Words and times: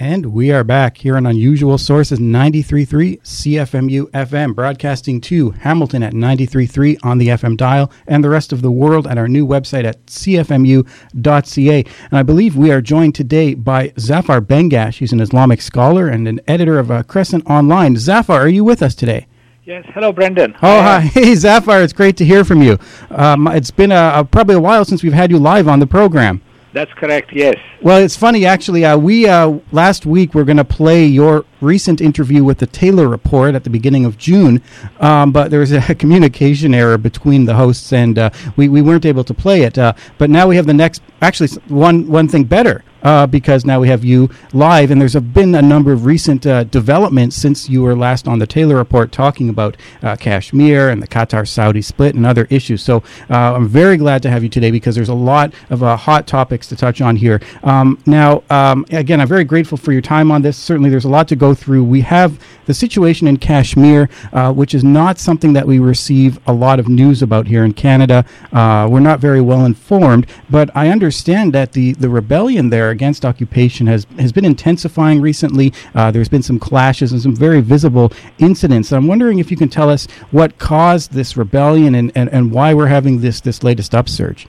And 0.00 0.26
we 0.26 0.52
are 0.52 0.62
back 0.62 0.98
here 0.98 1.16
on 1.16 1.26
Unusual 1.26 1.76
Sources 1.76 2.20
93.3 2.20 3.20
CFMU 3.20 4.08
FM, 4.12 4.54
broadcasting 4.54 5.20
to 5.22 5.50
Hamilton 5.50 6.04
at 6.04 6.12
93.3 6.12 7.04
on 7.04 7.18
the 7.18 7.26
FM 7.26 7.56
dial 7.56 7.90
and 8.06 8.22
the 8.22 8.28
rest 8.28 8.52
of 8.52 8.62
the 8.62 8.70
world 8.70 9.08
at 9.08 9.18
our 9.18 9.26
new 9.26 9.44
website 9.44 9.82
at 9.82 10.06
cfmu.ca. 10.06 11.84
And 12.10 12.16
I 12.16 12.22
believe 12.22 12.56
we 12.56 12.70
are 12.70 12.80
joined 12.80 13.16
today 13.16 13.54
by 13.54 13.92
Zafar 13.98 14.40
Bangash. 14.40 14.98
He's 14.98 15.12
an 15.12 15.18
Islamic 15.18 15.60
scholar 15.60 16.06
and 16.06 16.28
an 16.28 16.40
editor 16.46 16.78
of 16.78 16.92
uh, 16.92 17.02
Crescent 17.02 17.44
Online. 17.50 17.96
Zafar, 17.96 18.42
are 18.42 18.48
you 18.48 18.62
with 18.62 18.82
us 18.84 18.94
today? 18.94 19.26
Yes. 19.64 19.84
Hello, 19.94 20.12
Brendan. 20.12 20.54
Oh, 20.62 20.80
hi. 20.80 21.00
Hey, 21.12 21.34
Zafar. 21.34 21.82
It's 21.82 21.92
great 21.92 22.16
to 22.18 22.24
hear 22.24 22.44
from 22.44 22.62
you. 22.62 22.78
Um, 23.10 23.48
it's 23.48 23.72
been 23.72 23.90
a, 23.90 24.12
a, 24.14 24.24
probably 24.24 24.54
a 24.54 24.60
while 24.60 24.84
since 24.84 25.02
we've 25.02 25.12
had 25.12 25.32
you 25.32 25.38
live 25.38 25.66
on 25.66 25.80
the 25.80 25.88
program. 25.88 26.40
That's 26.72 26.92
correct. 26.92 27.32
Yes. 27.32 27.56
Well, 27.80 27.98
it's 27.98 28.16
funny 28.16 28.44
actually. 28.44 28.84
Uh, 28.84 28.98
we 28.98 29.26
uh, 29.26 29.58
last 29.72 30.04
week 30.04 30.34
we're 30.34 30.44
going 30.44 30.58
to 30.58 30.64
play 30.64 31.06
your 31.06 31.44
recent 31.60 32.00
interview 32.00 32.44
with 32.44 32.58
the 32.58 32.66
Taylor 32.66 33.08
Report 33.08 33.54
at 33.54 33.64
the 33.64 33.70
beginning 33.70 34.04
of 34.04 34.18
June, 34.18 34.62
um, 35.00 35.32
but 35.32 35.50
there 35.50 35.60
was 35.60 35.72
a 35.72 35.94
communication 35.94 36.74
error 36.74 36.98
between 36.98 37.46
the 37.46 37.54
hosts, 37.54 37.92
and 37.92 38.18
uh, 38.18 38.30
we 38.56 38.68
we 38.68 38.82
weren't 38.82 39.06
able 39.06 39.24
to 39.24 39.34
play 39.34 39.62
it. 39.62 39.78
Uh, 39.78 39.94
but 40.18 40.28
now 40.28 40.46
we 40.46 40.56
have 40.56 40.66
the 40.66 40.74
next. 40.74 41.00
Actually, 41.22 41.48
one 41.68 42.06
one 42.06 42.28
thing 42.28 42.44
better 42.44 42.84
uh, 43.02 43.26
because 43.26 43.64
now 43.64 43.80
we 43.80 43.88
have 43.88 44.04
you 44.04 44.30
live, 44.52 44.90
and 44.90 45.00
there's 45.00 45.14
a, 45.14 45.20
been 45.20 45.54
a 45.54 45.62
number 45.62 45.92
of 45.92 46.04
recent 46.04 46.46
uh, 46.46 46.64
developments 46.64 47.36
since 47.36 47.68
you 47.68 47.82
were 47.82 47.94
last 47.94 48.26
on 48.26 48.38
the 48.38 48.46
Taylor 48.46 48.76
Report 48.76 49.12
talking 49.12 49.48
about 49.48 49.76
uh, 50.02 50.16
Kashmir 50.16 50.88
and 50.88 51.02
the 51.02 51.06
Qatar 51.06 51.46
Saudi 51.46 51.82
split 51.82 52.14
and 52.14 52.26
other 52.26 52.46
issues. 52.50 52.82
So 52.82 52.98
uh, 53.30 53.54
I'm 53.54 53.68
very 53.68 53.96
glad 53.96 54.22
to 54.22 54.30
have 54.30 54.42
you 54.42 54.48
today 54.48 54.70
because 54.70 54.94
there's 54.94 55.08
a 55.08 55.14
lot 55.14 55.52
of 55.70 55.82
uh, 55.82 55.96
hot 55.96 56.26
topics 56.26 56.66
to 56.68 56.76
touch 56.76 57.00
on 57.00 57.16
here. 57.16 57.40
Um, 57.62 58.02
now, 58.06 58.42
um, 58.50 58.84
again, 58.90 59.20
I'm 59.20 59.28
very 59.28 59.44
grateful 59.44 59.78
for 59.78 59.92
your 59.92 60.02
time 60.02 60.30
on 60.30 60.42
this. 60.42 60.56
Certainly, 60.56 60.90
there's 60.90 61.04
a 61.04 61.08
lot 61.08 61.28
to 61.28 61.36
go 61.36 61.54
through. 61.54 61.84
We 61.84 62.00
have 62.02 62.38
the 62.66 62.74
situation 62.74 63.26
in 63.26 63.38
Kashmir, 63.38 64.08
uh, 64.32 64.52
which 64.52 64.74
is 64.74 64.84
not 64.84 65.18
something 65.18 65.52
that 65.54 65.66
we 65.66 65.78
receive 65.78 66.38
a 66.46 66.52
lot 66.52 66.78
of 66.78 66.88
news 66.88 67.22
about 67.22 67.46
here 67.46 67.64
in 67.64 67.72
Canada. 67.72 68.24
we're 68.52 69.00
not 69.00 69.20
very 69.20 69.40
well 69.40 69.64
informed, 69.64 70.26
but 70.50 70.70
I 70.74 70.88
understand 70.88 71.52
that 71.52 71.72
the, 71.72 71.92
the 71.94 72.08
rebellion 72.08 72.70
there 72.70 72.90
against 72.98 73.24
occupation 73.24 73.86
has, 73.86 74.08
has 74.18 74.32
been 74.32 74.44
intensifying 74.44 75.20
recently. 75.20 75.72
Uh, 75.94 76.10
there's 76.10 76.28
been 76.28 76.42
some 76.42 76.58
clashes 76.58 77.12
and 77.12 77.22
some 77.22 77.36
very 77.46 77.60
visible 77.60 78.10
incidents. 78.38 78.92
I'm 78.92 79.06
wondering 79.06 79.38
if 79.38 79.52
you 79.52 79.56
can 79.56 79.68
tell 79.68 79.88
us 79.88 80.08
what 80.32 80.58
caused 80.58 81.12
this 81.12 81.36
rebellion 81.36 81.94
and, 81.94 82.10
and, 82.16 82.28
and 82.30 82.50
why 82.50 82.74
we're 82.74 82.88
having 82.98 83.20
this, 83.20 83.40
this 83.40 83.62
latest 83.62 83.94
upsurge. 83.94 84.48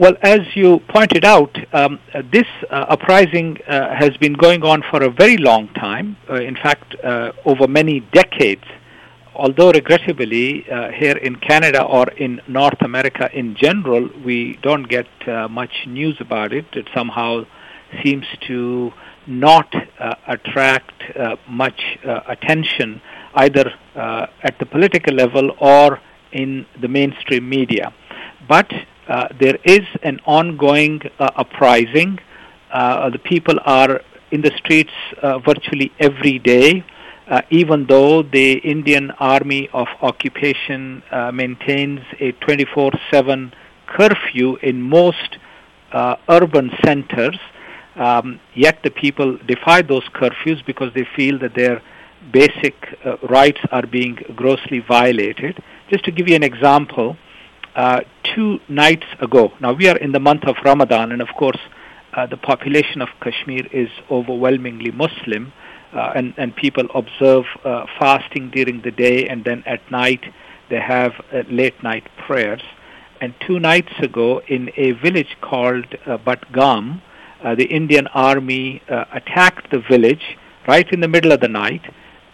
Well, 0.00 0.14
as 0.20 0.40
you 0.56 0.80
pointed 0.88 1.24
out, 1.24 1.56
um, 1.72 2.00
this 2.32 2.48
uh, 2.70 2.94
uprising 2.94 3.56
uh, 3.68 3.94
has 3.94 4.16
been 4.16 4.34
going 4.34 4.62
on 4.64 4.82
for 4.90 5.02
a 5.04 5.10
very 5.22 5.36
long 5.36 5.68
time. 5.68 6.16
Uh, 6.28 6.34
in 6.34 6.56
fact, 6.56 6.96
uh, 7.02 7.32
over 7.44 7.68
many 7.68 8.00
decades 8.20 8.64
although 9.38 9.70
regrettably 9.70 10.68
uh, 10.70 10.90
here 10.90 11.16
in 11.16 11.36
Canada 11.36 11.82
or 11.82 12.08
in 12.10 12.40
North 12.48 12.80
America 12.80 13.28
in 13.32 13.54
general, 13.54 14.08
we 14.24 14.58
don't 14.62 14.88
get 14.88 15.06
uh, 15.26 15.48
much 15.48 15.86
news 15.86 16.16
about 16.20 16.52
it. 16.52 16.66
It 16.72 16.88
somehow 16.94 17.44
seems 18.02 18.26
to 18.48 18.92
not 19.26 19.74
uh, 19.74 20.14
attract 20.26 21.02
uh, 21.16 21.36
much 21.48 21.80
uh, 22.04 22.20
attention 22.28 23.00
either 23.34 23.72
uh, 23.94 24.26
at 24.42 24.58
the 24.58 24.66
political 24.66 25.14
level 25.14 25.50
or 25.60 26.00
in 26.32 26.66
the 26.80 26.88
mainstream 26.88 27.48
media. 27.48 27.92
But 28.48 28.70
there 29.38 29.58
is 29.64 29.86
an 30.02 30.20
ongoing 30.26 31.00
uprising. 31.18 32.18
the 32.72 33.20
people 33.22 33.58
are 33.64 34.00
in 34.30 34.40
the 34.42 34.52
streets 34.58 34.92
virtually 35.44 35.92
every 36.00 36.38
day 36.38 36.84
uh, 37.28 37.42
even 37.50 37.86
though 37.88 38.22
the 38.22 38.58
Indian 38.58 39.10
Army 39.18 39.68
of 39.72 39.88
Occupation 40.00 41.02
uh, 41.10 41.32
maintains 41.32 42.00
a 42.20 42.32
24-7 42.32 43.52
curfew 43.86 44.56
in 44.62 44.80
most 44.80 45.38
uh, 45.92 46.16
urban 46.28 46.70
centers, 46.84 47.38
um, 47.96 48.38
yet 48.54 48.78
the 48.84 48.90
people 48.90 49.38
defy 49.46 49.82
those 49.82 50.04
curfews 50.14 50.64
because 50.66 50.92
they 50.94 51.06
feel 51.16 51.38
that 51.40 51.54
their 51.54 51.82
basic 52.32 52.74
uh, 53.04 53.16
rights 53.28 53.60
are 53.72 53.86
being 53.86 54.16
grossly 54.36 54.80
violated. 54.80 55.62
Just 55.90 56.04
to 56.04 56.12
give 56.12 56.28
you 56.28 56.36
an 56.36 56.42
example, 56.42 57.16
uh, 57.74 58.00
two 58.34 58.60
nights 58.68 59.06
ago, 59.20 59.52
now 59.60 59.72
we 59.72 59.88
are 59.88 59.96
in 59.96 60.12
the 60.12 60.20
month 60.20 60.44
of 60.46 60.56
Ramadan, 60.64 61.12
and 61.12 61.20
of 61.20 61.28
course, 61.36 61.58
uh, 62.16 62.26
the 62.26 62.36
population 62.36 63.02
of 63.02 63.08
Kashmir 63.20 63.66
is 63.72 63.88
overwhelmingly 64.10 64.90
Muslim 64.90 65.52
uh, 65.96 66.12
and, 66.14 66.34
and 66.36 66.54
people 66.54 66.84
observe 66.94 67.44
uh, 67.64 67.86
fasting 67.98 68.50
during 68.50 68.82
the 68.82 68.90
day 68.90 69.26
and 69.26 69.44
then 69.44 69.62
at 69.66 69.90
night 69.90 70.22
they 70.68 70.80
have 70.80 71.12
uh, 71.32 71.42
late 71.48 71.82
night 71.82 72.06
prayers. 72.26 72.62
And 73.20 73.34
two 73.46 73.58
nights 73.58 73.92
ago 74.00 74.42
in 74.46 74.70
a 74.76 74.92
village 74.92 75.36
called 75.40 75.86
uh, 76.04 76.18
Batgam, 76.18 77.00
uh, 77.42 77.54
the 77.54 77.64
Indian 77.64 78.06
army 78.08 78.82
uh, 78.90 79.04
attacked 79.12 79.70
the 79.70 79.78
village 79.78 80.36
right 80.68 80.86
in 80.92 81.00
the 81.00 81.08
middle 81.08 81.32
of 81.32 81.40
the 81.40 81.48
night 81.48 81.82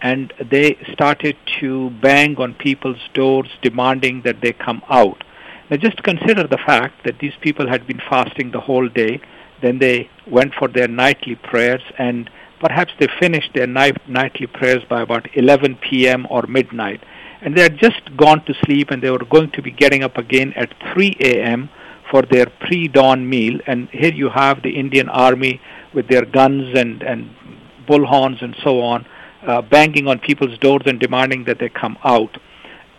and 0.01 0.33
they 0.51 0.77
started 0.91 1.37
to 1.61 1.89
bang 2.01 2.35
on 2.37 2.53
people's 2.55 2.99
doors 3.13 3.49
demanding 3.61 4.21
that 4.23 4.41
they 4.41 4.51
come 4.51 4.81
out. 4.89 5.23
Now 5.69 5.77
just 5.77 6.03
consider 6.03 6.45
the 6.45 6.57
fact 6.57 7.05
that 7.05 7.19
these 7.19 7.33
people 7.39 7.69
had 7.69 7.87
been 7.87 8.01
fasting 8.09 8.51
the 8.51 8.59
whole 8.59 8.89
day, 8.89 9.21
then 9.61 9.79
they 9.79 10.09
went 10.27 10.53
for 10.53 10.67
their 10.67 10.89
nightly 10.89 11.35
prayers 11.35 11.81
and 11.97 12.29
Perhaps 12.63 12.93
they 12.97 13.07
finished 13.19 13.51
their 13.53 13.67
night, 13.67 13.97
nightly 14.07 14.47
prayers 14.47 14.83
by 14.89 15.01
about 15.01 15.27
11 15.33 15.75
p.m. 15.81 16.25
or 16.29 16.43
midnight. 16.47 17.03
And 17.41 17.57
they 17.57 17.61
had 17.61 17.77
just 17.77 18.15
gone 18.15 18.45
to 18.45 18.53
sleep 18.63 18.89
and 18.89 19.03
they 19.03 19.11
were 19.11 19.25
going 19.25 19.51
to 19.51 19.61
be 19.61 19.69
getting 19.69 20.01
up 20.01 20.17
again 20.17 20.53
at 20.55 20.73
3 20.93 21.17
a.m. 21.19 21.69
for 22.09 22.21
their 22.21 22.45
pre-dawn 22.61 23.27
meal. 23.29 23.59
And 23.67 23.89
here 23.89 24.13
you 24.13 24.29
have 24.29 24.63
the 24.63 24.79
Indian 24.79 25.09
army 25.09 25.59
with 25.93 26.07
their 26.07 26.23
guns 26.23 26.77
and, 26.79 27.03
and 27.03 27.35
bullhorns 27.85 28.41
and 28.41 28.55
so 28.63 28.79
on, 28.79 29.05
uh, 29.45 29.61
banging 29.61 30.07
on 30.07 30.19
people's 30.19 30.57
doors 30.59 30.83
and 30.85 31.01
demanding 31.01 31.43
that 31.43 31.59
they 31.59 31.67
come 31.67 31.97
out 32.05 32.37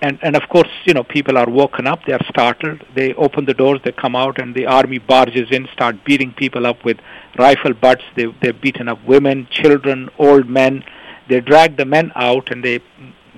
and 0.04 0.19
and 0.26 0.34
of 0.41 0.44
course 0.54 0.72
you 0.87 0.94
know 0.97 1.04
people 1.16 1.37
are 1.42 1.50
woken 1.60 1.87
up 1.92 2.00
they 2.06 2.15
are 2.19 2.26
startled 2.32 2.81
they 2.98 3.09
open 3.26 3.44
the 3.50 3.56
doors 3.62 3.81
they 3.84 3.92
come 4.04 4.16
out 4.22 4.41
and 4.42 4.54
the 4.59 4.66
army 4.78 4.98
barges 5.12 5.48
in 5.56 5.66
start 5.76 6.04
beating 6.09 6.32
people 6.42 6.66
up 6.70 6.84
with 6.84 6.98
rifle 7.38 7.75
butts. 7.75 8.04
They 8.16 8.26
they've 8.41 8.60
beaten 8.60 8.88
up 8.88 9.04
women 9.06 9.48
children 9.50 10.09
old 10.19 10.48
men. 10.48 10.84
They 11.28 11.41
drag 11.41 11.76
the 11.76 11.84
men 11.84 12.12
out 12.15 12.50
and 12.50 12.65
they 12.65 12.81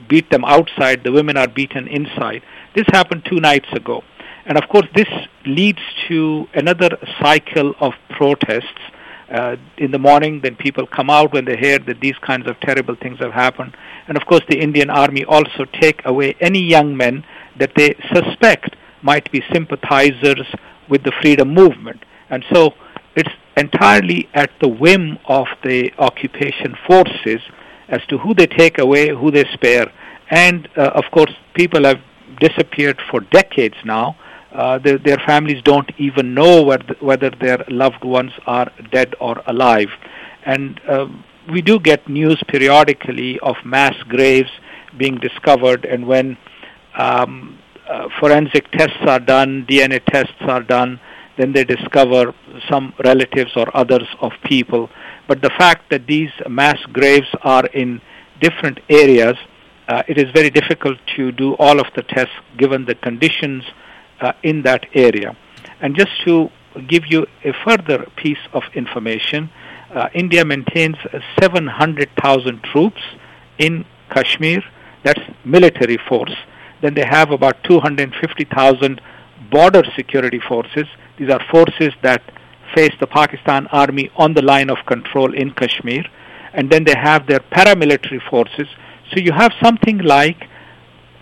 beat 0.08 0.30
them 0.30 0.44
outside. 0.44 1.04
The 1.04 1.12
women 1.12 1.36
are 1.36 1.48
beaten 1.48 1.88
inside. 1.88 2.42
This 2.74 2.86
happened 2.88 3.24
two 3.24 3.40
nights 3.40 3.72
ago. 3.72 4.02
And 4.44 4.58
of 4.58 4.68
course 4.68 4.86
this 4.94 5.08
leads 5.44 5.80
to 6.08 6.46
another 6.54 6.90
cycle 7.20 7.74
of 7.80 7.94
protests 8.10 8.82
uh, 9.30 9.56
in 9.78 9.90
the 9.90 9.98
morning, 9.98 10.40
then 10.40 10.56
people 10.56 10.86
come 10.86 11.10
out 11.10 11.32
when 11.32 11.44
they 11.44 11.56
hear 11.56 11.78
that 11.80 12.00
these 12.00 12.16
kinds 12.18 12.46
of 12.46 12.58
terrible 12.60 12.94
things 12.94 13.18
have 13.18 13.32
happened. 13.32 13.76
And 14.06 14.16
of 14.16 14.24
course, 14.26 14.42
the 14.48 14.58
Indian 14.58 14.90
Army 14.90 15.24
also 15.24 15.64
take 15.80 16.00
away 16.04 16.36
any 16.40 16.60
young 16.62 16.96
men 16.96 17.24
that 17.58 17.72
they 17.76 17.96
suspect 18.12 18.76
might 19.02 19.30
be 19.32 19.42
sympathizers 19.52 20.46
with 20.88 21.02
the 21.02 21.12
freedom 21.20 21.52
movement. 21.52 22.04
And 22.30 22.44
so 22.52 22.74
it's 23.14 23.30
entirely 23.56 24.28
at 24.34 24.50
the 24.60 24.68
whim 24.68 25.18
of 25.26 25.46
the 25.64 25.92
occupation 25.98 26.76
forces 26.86 27.40
as 27.88 28.04
to 28.08 28.18
who 28.18 28.34
they 28.34 28.46
take 28.46 28.78
away, 28.78 29.08
who 29.08 29.30
they 29.30 29.44
spare. 29.52 29.90
And 30.30 30.68
uh, 30.76 30.90
of 30.94 31.04
course, 31.12 31.32
people 31.54 31.84
have 31.84 32.00
disappeared 32.40 33.00
for 33.10 33.20
decades 33.20 33.76
now 33.84 34.16
uh, 34.56 34.78
their, 34.78 35.18
families 35.26 35.62
don't 35.64 35.90
even 35.98 36.32
know 36.32 36.62
whether, 36.62 36.96
whether 37.00 37.28
their 37.28 37.62
loved 37.68 38.02
ones 38.02 38.32
are 38.46 38.72
dead 38.90 39.14
or 39.20 39.42
alive. 39.46 39.90
And 40.46 40.80
uh, 40.88 41.08
we 41.52 41.60
do 41.60 41.78
get 41.78 42.08
news 42.08 42.42
periodically 42.48 43.38
of 43.40 43.56
mass 43.66 43.94
graves 44.08 44.48
being 44.96 45.16
discovered, 45.16 45.84
and 45.84 46.06
when 46.06 46.38
um, 46.96 47.58
uh, 47.86 48.08
forensic 48.18 48.70
tests 48.70 48.96
are 49.02 49.20
done, 49.20 49.66
DNA 49.68 50.02
tests 50.06 50.32
are 50.40 50.62
done, 50.62 50.98
then 51.36 51.52
they 51.52 51.64
discover 51.64 52.34
some 52.70 52.94
relatives 53.04 53.50
or 53.56 53.66
others 53.76 54.08
of 54.22 54.32
people. 54.44 54.88
But 55.28 55.42
the 55.42 55.50
fact 55.58 55.90
that 55.90 56.06
these 56.06 56.30
mass 56.48 56.78
graves 56.94 57.28
are 57.42 57.66
in 57.66 58.00
different 58.40 58.80
areas, 58.88 59.36
uh, 59.88 60.02
it 60.08 60.16
is 60.16 60.30
very 60.32 60.48
difficult 60.48 60.98
to 61.16 61.30
do 61.32 61.54
all 61.56 61.78
of 61.78 61.86
the 61.94 62.02
tests 62.04 62.32
given 62.56 62.86
the 62.86 62.94
conditions 62.94 63.62
uh, 64.20 64.32
in 64.42 64.62
that 64.62 64.86
area. 64.94 65.36
And 65.80 65.94
just 65.96 66.12
to 66.24 66.50
give 66.88 67.04
you 67.06 67.26
a 67.44 67.52
further 67.64 68.06
piece 68.16 68.44
of 68.52 68.62
information, 68.74 69.50
uh, 69.94 70.08
India 70.14 70.44
maintains 70.44 70.96
700,000 71.40 72.62
troops 72.64 73.00
in 73.58 73.84
Kashmir. 74.10 74.62
That's 75.04 75.20
military 75.44 75.98
force. 76.08 76.34
Then 76.82 76.94
they 76.94 77.04
have 77.04 77.30
about 77.30 77.62
250,000 77.64 79.00
border 79.50 79.82
security 79.94 80.40
forces. 80.40 80.86
These 81.18 81.30
are 81.30 81.40
forces 81.50 81.92
that 82.02 82.22
face 82.74 82.92
the 83.00 83.06
Pakistan 83.06 83.66
army 83.68 84.10
on 84.16 84.34
the 84.34 84.42
line 84.42 84.70
of 84.70 84.78
control 84.86 85.32
in 85.32 85.52
Kashmir, 85.52 86.04
and 86.52 86.68
then 86.70 86.84
they 86.84 86.94
have 86.94 87.26
their 87.26 87.40
paramilitary 87.40 88.20
forces. 88.28 88.66
So 89.10 89.20
you 89.20 89.32
have 89.32 89.52
something 89.62 89.98
like 89.98 90.48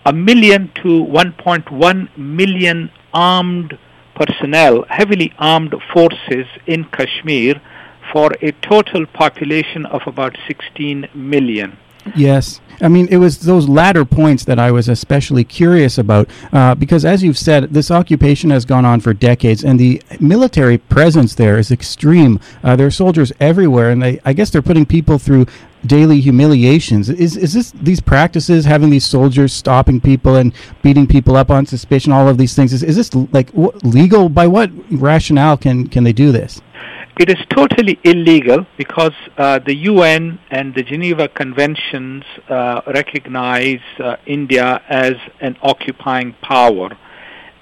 a 0.05 0.13
million 0.13 0.71
to 0.75 1.03
1.1 1.05 2.17
million 2.17 2.91
armed 3.13 3.77
personnel, 4.15 4.85
heavily 4.89 5.33
armed 5.39 5.73
forces 5.93 6.45
in 6.67 6.85
Kashmir 6.85 7.59
for 8.13 8.29
a 8.41 8.51
total 8.51 9.05
population 9.07 9.85
of 9.87 10.01
about 10.05 10.37
16 10.47 11.09
million. 11.13 11.77
Yes. 12.13 12.61
I 12.81 12.89
mean, 12.89 13.07
it 13.09 13.17
was 13.17 13.39
those 13.39 13.69
latter 13.69 14.03
points 14.03 14.43
that 14.45 14.59
I 14.59 14.71
was 14.71 14.89
especially 14.89 15.43
curious 15.43 15.97
about 15.97 16.29
uh, 16.51 16.75
because, 16.75 17.05
as 17.05 17.23
you've 17.23 17.37
said, 17.37 17.73
this 17.73 17.89
occupation 17.89 18.49
has 18.49 18.65
gone 18.65 18.85
on 18.85 18.99
for 18.99 19.13
decades, 19.13 19.63
and 19.63 19.79
the 19.79 20.01
military 20.19 20.77
presence 20.77 21.35
there 21.35 21.57
is 21.57 21.71
extreme. 21.71 22.39
Uh, 22.63 22.75
there 22.75 22.87
are 22.87 22.91
soldiers 22.91 23.31
everywhere, 23.39 23.91
and 23.91 24.01
they, 24.03 24.19
I 24.25 24.33
guess 24.33 24.49
they're 24.49 24.61
putting 24.61 24.85
people 24.85 25.17
through 25.17 25.45
daily 25.85 26.19
humiliations. 26.19 27.09
Is 27.09 27.37
is 27.37 27.53
this 27.53 27.71
these 27.71 28.01
practices 28.01 28.65
having 28.65 28.89
these 28.89 29.05
soldiers 29.05 29.53
stopping 29.53 30.01
people 30.01 30.35
and 30.35 30.53
beating 30.81 31.07
people 31.07 31.37
up 31.37 31.49
on 31.49 31.65
suspicion? 31.65 32.11
All 32.11 32.27
of 32.27 32.37
these 32.37 32.55
things 32.55 32.73
is 32.73 32.83
is 32.83 32.97
this 32.97 33.13
like 33.31 33.51
legal? 33.53 34.27
By 34.27 34.47
what 34.47 34.69
rationale 34.91 35.57
can 35.57 35.87
can 35.87 36.03
they 36.03 36.13
do 36.13 36.31
this? 36.31 36.61
It 37.17 37.29
is 37.29 37.37
totally 37.49 37.97
illegal 38.03 38.65
because 38.77 39.13
uh, 39.37 39.59
the 39.59 39.73
UN 39.73 40.37
and 40.51 40.75
the 40.75 40.83
Geneva 40.83 41.29
Conventions 41.29 42.25
uh, 42.49 42.81
recognize 42.87 43.79
uh, 43.99 44.17
India 44.25 44.81
as 44.89 45.13
an 45.39 45.55
occupying 45.61 46.35
power. 46.41 46.89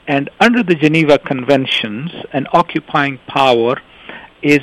And 0.07 0.31
under 0.39 0.63
the 0.63 0.73
Geneva 0.73 1.19
Conventions, 1.19 2.09
an 2.33 2.47
occupying 2.51 3.19
power 3.27 3.79
is, 4.41 4.61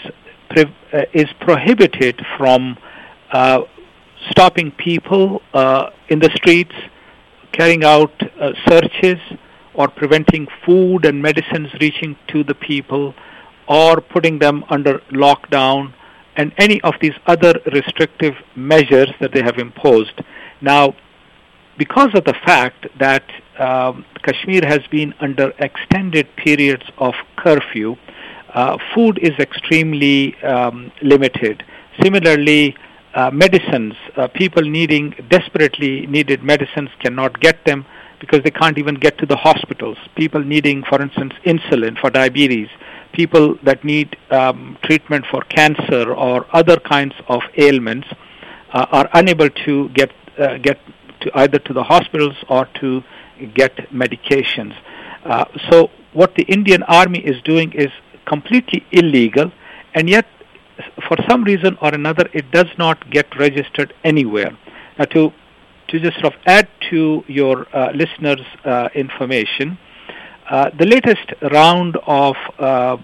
pre- 0.49 0.75
uh, 0.93 1.03
is 1.13 1.29
prohibited 1.39 2.21
from 2.37 2.77
uh, 3.31 3.61
stopping 4.31 4.73
people 4.73 5.41
uh, 5.55 5.91
in 6.09 6.19
the 6.19 6.31
streets, 6.35 6.75
carrying 7.53 7.85
out 7.85 8.13
searches, 8.69 9.19
or 9.73 9.87
preventing 9.87 10.49
food 10.67 11.05
and 11.05 11.23
medicines 11.23 11.69
reaching 11.81 12.17
to 12.27 12.43
the 12.43 12.57
people 12.57 13.15
or 13.71 14.01
putting 14.01 14.41
them 14.41 14.65
under 14.69 14.99
lockdown 15.13 15.95
and 16.37 16.53
any 16.59 16.81
of 16.83 16.95
these 17.01 17.15
other 17.27 17.55
restrictive 17.73 18.35
measures 18.57 19.11
that 19.21 19.33
they 19.33 19.43
have 19.43 19.59
imposed. 19.59 20.21
Now, 20.61 20.97
because 21.79 22.11
of 22.15 22.25
the 22.25 22.35
fact 22.45 22.87
that 22.99 23.23
um, 23.59 24.05
Kashmir 24.25 24.63
has 24.67 24.81
been 24.91 25.15
under 25.21 25.53
extended 25.59 26.27
periods 26.37 26.83
of 26.99 27.15
curfew, 27.37 27.97
uh, 28.55 28.77
food 28.93 29.19
is 29.23 29.39
extremely 29.39 30.37
um, 30.43 30.91
limited. 31.03 31.63
Similarly, 32.03 32.75
uh, 33.15 33.31
medicines, 33.31 33.95
uh, 34.17 34.27
people 34.29 34.63
needing 34.63 35.15
desperately 35.29 36.07
needed 36.07 36.43
medicines 36.43 36.91
cannot 36.99 37.39
get 37.39 37.65
them 37.65 37.87
because 38.19 38.41
they 38.43 38.51
can't 38.51 38.79
even 38.79 38.97
get 38.97 39.17
to 39.19 39.27
the 39.27 39.37
hospitals. 39.37 39.97
People 40.17 40.43
needing, 40.43 40.83
for 40.89 41.01
instance, 41.01 41.33
insulin 41.47 41.99
for 42.01 42.11
diabetes 42.11 42.69
people 43.13 43.57
that 43.63 43.85
need 43.85 44.17
um, 44.31 44.79
treatment 44.83 45.25
for 45.31 45.43
cancer 45.43 46.13
or 46.13 46.47
other 46.53 46.79
kinds 46.79 47.15
of 47.29 47.43
ailments 47.57 48.09
uh, 48.73 48.87
are 48.91 49.09
unable 49.15 49.51
to 49.51 49.89
get 49.91 50.11
uh, 50.39 50.59
get 50.59 50.79
to 51.21 51.31
either 51.35 51.59
to 51.59 51.73
the 51.73 51.83
hospitals 51.83 52.37
or 52.49 52.67
to 52.81 53.03
get 53.55 53.77
medications. 53.91 54.75
Uh, 55.25 55.45
so 55.71 55.91
what 56.13 56.35
the 56.35 56.45
Indian 56.45 56.83
Army 56.85 57.19
is 57.19 57.41
doing 57.43 57.73
is 57.73 57.91
completely 58.27 58.85
illegal, 58.93 59.53
and 59.95 60.09
yet 60.09 60.27
for 61.09 61.17
some 61.29 61.45
reason 61.45 61.77
or 61.83 61.93
another 61.95 62.29
it 62.33 62.51
does 62.51 62.69
not 62.79 63.11
get 63.11 63.27
registered 63.39 63.93
anywhere. 64.05 64.57
Now 64.99 65.05
to 65.07 65.33
to 65.89 65.99
just 65.99 66.21
sort 66.21 66.33
of 66.35 66.41
add 66.47 66.69
to 66.91 67.25
your 67.27 67.67
uh, 67.75 67.91
listeners' 67.93 68.47
uh, 68.65 68.89
information, 68.95 69.77
uh, 70.51 70.69
the 70.77 70.85
latest 70.85 71.33
round 71.53 71.97
of 72.09 72.35
uh, 72.59 72.97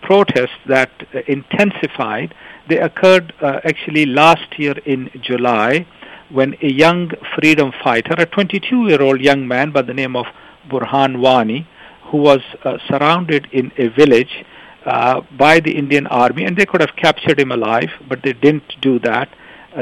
protests 0.00 0.56
that 0.66 0.90
intensified, 1.28 2.34
they 2.70 2.78
occurred 2.78 3.34
uh, 3.42 3.60
actually 3.64 4.06
last 4.06 4.58
year 4.58 4.74
in 4.86 5.10
July 5.20 5.86
when 6.30 6.56
a 6.62 6.72
young 6.72 7.10
freedom 7.34 7.70
fighter, 7.84 8.14
a 8.14 8.24
22-year-old 8.24 9.20
young 9.20 9.46
man 9.46 9.70
by 9.72 9.82
the 9.82 9.92
name 9.92 10.16
of 10.16 10.24
Burhan 10.70 11.20
Wani, 11.20 11.68
who 12.04 12.16
was 12.16 12.40
uh, 12.64 12.78
surrounded 12.88 13.46
in 13.52 13.70
a 13.76 13.88
village 13.88 14.42
uh, 14.86 15.20
by 15.36 15.60
the 15.60 15.76
Indian 15.76 16.06
army, 16.06 16.44
and 16.44 16.56
they 16.56 16.64
could 16.64 16.80
have 16.80 16.96
captured 16.96 17.38
him 17.38 17.52
alive, 17.52 17.90
but 18.08 18.22
they 18.22 18.32
didn't 18.32 18.80
do 18.80 18.98
that. 19.00 19.28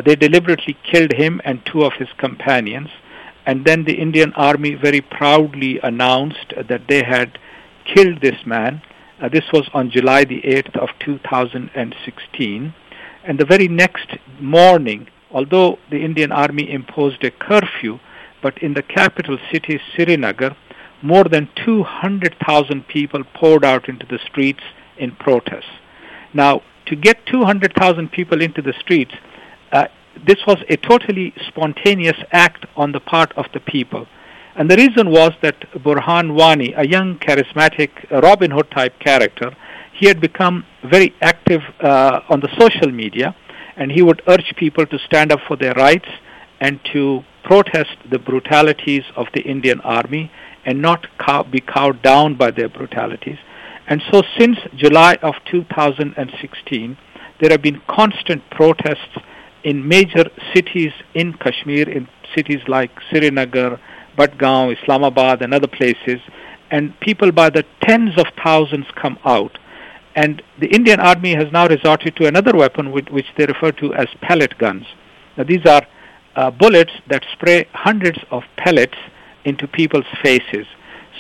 they 0.05 0.17
deliberately 0.17 0.77
killed 0.91 1.13
him 1.13 1.41
and 1.45 1.65
two 1.65 1.85
of 1.85 1.93
his 1.93 2.09
companions 2.19 2.91
and 3.49 3.65
then 3.65 3.85
the 3.85 3.95
Indian 3.95 4.35
Army 4.35 4.75
very 4.75 5.01
proudly 5.01 5.81
announced 5.83 6.53
that 6.69 6.83
they 6.87 7.03
had 7.03 7.39
killed 7.87 8.21
this 8.21 8.45
man. 8.45 8.83
Uh, 9.23 9.31
this 9.31 9.45
was 9.55 9.71
on 9.73 9.91
July 9.91 10.25
the 10.25 10.43
8th 10.43 10.77
of 10.77 10.91
2016. 10.99 12.75
And 13.25 13.39
the 13.41 13.47
very 13.47 13.67
next 13.67 14.19
morning, 14.39 15.09
although 15.31 15.79
the 15.91 16.05
Indian 16.05 16.31
Army 16.31 16.71
imposed 16.71 17.25
a 17.25 17.31
curfew, 17.31 17.99
but 18.43 18.59
in 18.63 18.75
the 18.75 18.83
capital 18.83 19.39
city, 19.51 19.81
Srinagar, 19.95 20.55
more 21.01 21.25
than 21.25 21.49
200,000 21.65 22.87
people 22.87 23.25
poured 23.33 23.65
out 23.65 23.89
into 23.89 24.05
the 24.05 24.19
streets 24.27 24.65
in 24.99 25.13
protest. 25.13 25.69
Now, 26.35 26.61
to 26.85 26.97
get 26.97 27.25
200,000 27.25 28.13
people 28.13 28.43
into 28.43 28.61
the 28.61 28.75
streets, 28.79 29.15
uh, 29.73 29.87
this 30.27 30.39
was 30.47 30.59
a 30.69 30.77
totally 30.77 31.33
spontaneous 31.49 32.17
act 32.33 32.67
on 32.77 32.93
the 32.93 33.01
part 33.01 33.33
of 33.37 33.47
the 33.53 33.61
people. 33.61 34.07
And 34.57 34.71
the 34.71 34.77
reason 34.77 35.11
was 35.11 35.33
that 35.43 35.61
Burhan 35.73 36.35
Wani, 36.35 36.73
a 36.77 36.87
young, 36.87 37.19
charismatic 37.19 37.91
Robin 38.11 38.51
Hood 38.51 38.71
type 38.71 38.99
character, 38.99 39.57
he 39.93 40.07
had 40.07 40.21
become 40.21 40.65
very 40.83 41.15
active 41.21 41.63
uh, 41.81 42.21
on 42.29 42.41
the 42.41 42.49
social 42.59 42.91
media, 42.91 43.37
and 43.77 43.93
he 43.93 44.03
would 44.03 44.23
urge 44.27 44.55
people 44.57 44.87
to 44.87 44.99
stand 45.07 45.33
up 45.33 45.41
for 45.47 45.57
their 45.57 45.75
rights 45.75 46.09
and 46.61 46.81
to 46.93 47.23
protest 47.45 47.97
the 48.11 48.19
brutalities 48.19 49.05
of 49.17 49.27
the 49.35 49.43
Indian 49.43 49.81
army 49.83 50.31
and 50.65 50.83
not 50.83 51.07
cow- 51.19 51.45
be 51.45 51.61
cowed 51.61 52.03
down 52.03 52.35
by 52.35 52.51
their 52.51 52.69
brutalities. 52.69 53.39
And 53.87 54.03
so, 54.11 54.23
since 54.39 54.59
July 54.77 55.15
of 55.23 55.35
2016, 55.51 56.99
there 57.41 57.51
have 57.51 57.63
been 57.63 57.81
constant 57.89 58.43
protests 58.51 59.17
in 59.65 59.87
major 59.87 60.31
cities 60.55 60.93
in 61.15 61.33
Kashmir, 61.35 61.89
in 61.89 62.09
cities 62.35 62.61
like 62.69 62.91
Srinagar, 63.11 63.81
Budgaon, 64.17 64.77
Islamabad, 64.81 65.43
and 65.43 65.55
other 65.55 65.69
places, 65.69 66.21
and 66.71 66.99
people 67.01 67.33
by 67.33 67.51
the 67.51 67.65
tens 67.83 68.19
of 68.19 68.27
thousands 68.43 68.87
come 68.95 69.19
out. 69.25 69.59
And 70.15 70.43
the 70.59 70.67
Indian 70.67 71.01
Army 71.01 71.35
has 71.35 71.53
now 71.53 71.69
resorted 71.69 72.17
to 72.17 72.27
another 72.27 72.57
weapon 72.57 72.91
which, 72.91 73.09
which 73.11 73.27
they 73.37 73.47
refer 73.47 73.73
to 73.73 73.95
as 73.95 74.09
pellet 74.21 74.59
guns. 74.59 74.85
Now, 75.37 75.45
these 75.45 75.65
are 75.65 75.87
uh, 76.35 76.51
bullets 76.51 76.93
that 77.09 77.25
spray 77.33 77.69
hundreds 77.73 78.19
of 78.31 78.43
pellets 78.57 78.99
into 79.45 79.69
people's 79.69 80.07
faces. 80.23 80.67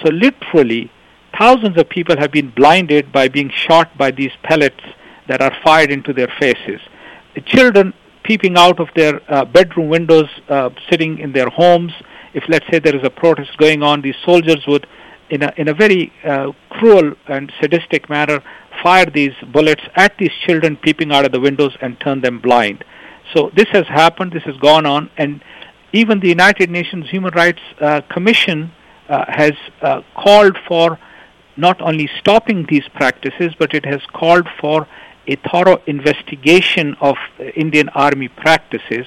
So, 0.02 0.10
literally, 0.10 0.90
thousands 1.38 1.78
of 1.78 1.88
people 1.88 2.16
have 2.18 2.32
been 2.32 2.50
blinded 2.50 3.12
by 3.12 3.28
being 3.28 3.50
shot 3.50 3.96
by 3.96 4.10
these 4.10 4.32
pellets 4.42 4.82
that 5.28 5.40
are 5.40 5.54
fired 5.62 5.90
into 5.90 6.12
their 6.12 6.32
faces. 6.40 6.80
The 7.34 7.40
children 7.42 7.94
peeping 8.28 8.58
out 8.58 8.78
of 8.78 8.88
their 8.94 9.14
uh, 9.32 9.44
bedroom 9.46 9.88
windows, 9.88 10.28
uh, 10.50 10.68
sitting 10.90 11.18
in 11.18 11.32
their 11.32 11.48
homes. 11.48 11.92
If, 12.34 12.44
let's 12.48 12.66
say, 12.70 12.78
there 12.78 12.94
is 12.94 13.02
a 13.02 13.10
protest 13.10 13.56
going 13.56 13.82
on, 13.82 14.02
these 14.02 14.20
soldiers 14.24 14.62
would, 14.68 14.86
in 15.30 15.42
a, 15.42 15.50
in 15.56 15.68
a 15.68 15.74
very 15.74 16.12
uh, 16.24 16.52
cruel 16.68 17.14
and 17.26 17.50
sadistic 17.60 18.10
manner, 18.10 18.38
fire 18.82 19.06
these 19.06 19.32
bullets 19.50 19.82
at 19.96 20.12
these 20.18 20.34
children 20.46 20.76
peeping 20.76 21.10
out 21.10 21.24
of 21.24 21.32
the 21.32 21.40
windows 21.40 21.74
and 21.80 21.98
turn 22.00 22.20
them 22.20 22.38
blind. 22.38 22.84
So 23.34 23.50
this 23.56 23.68
has 23.72 23.86
happened, 23.86 24.32
this 24.32 24.44
has 24.44 24.56
gone 24.58 24.84
on, 24.84 25.10
and 25.16 25.42
even 25.92 26.20
the 26.20 26.28
United 26.28 26.70
Nations 26.70 27.08
Human 27.08 27.32
Rights 27.34 27.62
uh, 27.80 28.02
Commission 28.10 28.70
uh, 29.08 29.24
has 29.26 29.52
uh, 29.80 30.02
called 30.14 30.56
for 30.68 30.98
not 31.56 31.80
only 31.80 32.08
stopping 32.20 32.66
these 32.68 32.86
practices, 32.94 33.54
but 33.58 33.74
it 33.74 33.86
has 33.86 34.02
called 34.12 34.46
for 34.60 34.86
a 35.28 35.36
thorough 35.50 35.80
investigation 35.86 36.96
of 37.00 37.16
Indian 37.54 37.88
Army 37.90 38.28
practices, 38.28 39.06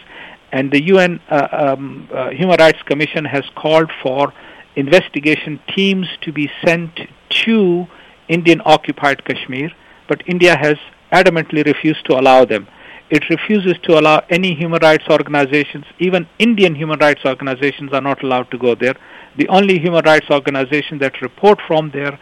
and 0.51 0.71
the 0.71 0.83
UN 0.83 1.19
uh, 1.29 1.47
um, 1.51 2.07
uh, 2.13 2.29
Human 2.29 2.57
Rights 2.59 2.81
Commission 2.83 3.25
has 3.25 3.43
called 3.55 3.91
for 4.03 4.33
investigation 4.75 5.59
teams 5.75 6.07
to 6.21 6.31
be 6.31 6.49
sent 6.63 6.99
to 7.45 7.87
Indian 8.27 8.61
occupied 8.65 9.25
Kashmir, 9.25 9.71
but 10.07 10.21
India 10.27 10.55
has 10.55 10.77
adamantly 11.11 11.65
refused 11.65 12.05
to 12.05 12.19
allow 12.19 12.45
them. 12.45 12.67
It 13.09 13.29
refuses 13.29 13.75
to 13.83 13.99
allow 13.99 14.23
any 14.29 14.55
human 14.55 14.79
rights 14.81 15.03
organizations, 15.09 15.85
even 15.99 16.27
Indian 16.39 16.75
human 16.75 16.99
rights 16.99 17.25
organizations 17.25 17.91
are 17.91 18.01
not 18.01 18.23
allowed 18.23 18.49
to 18.51 18.57
go 18.57 18.75
there. 18.75 18.95
The 19.37 19.49
only 19.49 19.79
human 19.79 20.05
rights 20.05 20.27
organizations 20.29 21.01
that 21.01 21.21
report 21.21 21.59
from 21.67 21.91
there 21.91 22.17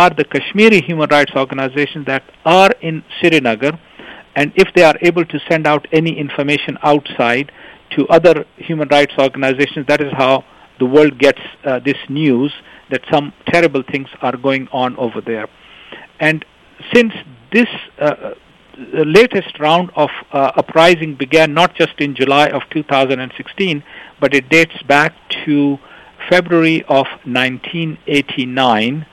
are 0.00 0.10
the 0.10 0.24
Kashmiri 0.24 0.80
human 0.80 1.08
rights 1.10 1.32
organizations 1.36 2.06
that 2.06 2.24
are 2.44 2.70
in 2.80 3.04
Srinagar, 3.20 3.78
and 4.34 4.52
if 4.56 4.68
they 4.74 4.82
are 4.82 4.96
able 5.02 5.24
to 5.26 5.38
send 5.50 5.66
out 5.66 5.86
any 5.92 6.18
information 6.18 6.78
outside 6.82 7.52
to 7.94 8.08
other 8.08 8.46
human 8.56 8.88
rights 8.88 9.12
organizations, 9.18 9.86
that 9.88 10.00
is 10.00 10.12
how 10.12 10.44
the 10.78 10.86
world 10.86 11.18
gets 11.18 11.42
uh, 11.64 11.78
this 11.80 11.98
news 12.08 12.52
that 12.90 13.02
some 13.10 13.32
terrible 13.52 13.82
things 13.92 14.08
are 14.22 14.36
going 14.36 14.66
on 14.72 14.96
over 14.96 15.20
there. 15.20 15.46
And 16.18 16.44
since 16.92 17.12
this 17.52 17.68
uh, 17.98 18.32
the 18.74 19.04
latest 19.04 19.58
round 19.60 19.90
of 19.96 20.08
uh, 20.32 20.52
uprising 20.56 21.14
began 21.14 21.52
not 21.52 21.74
just 21.74 21.92
in 21.98 22.14
July 22.14 22.46
of 22.48 22.62
2016, 22.70 23.84
but 24.18 24.34
it 24.34 24.48
dates 24.48 24.82
back 24.88 25.14
to 25.44 25.78
February 26.30 26.82
of 26.88 27.06
1989. 27.24 29.06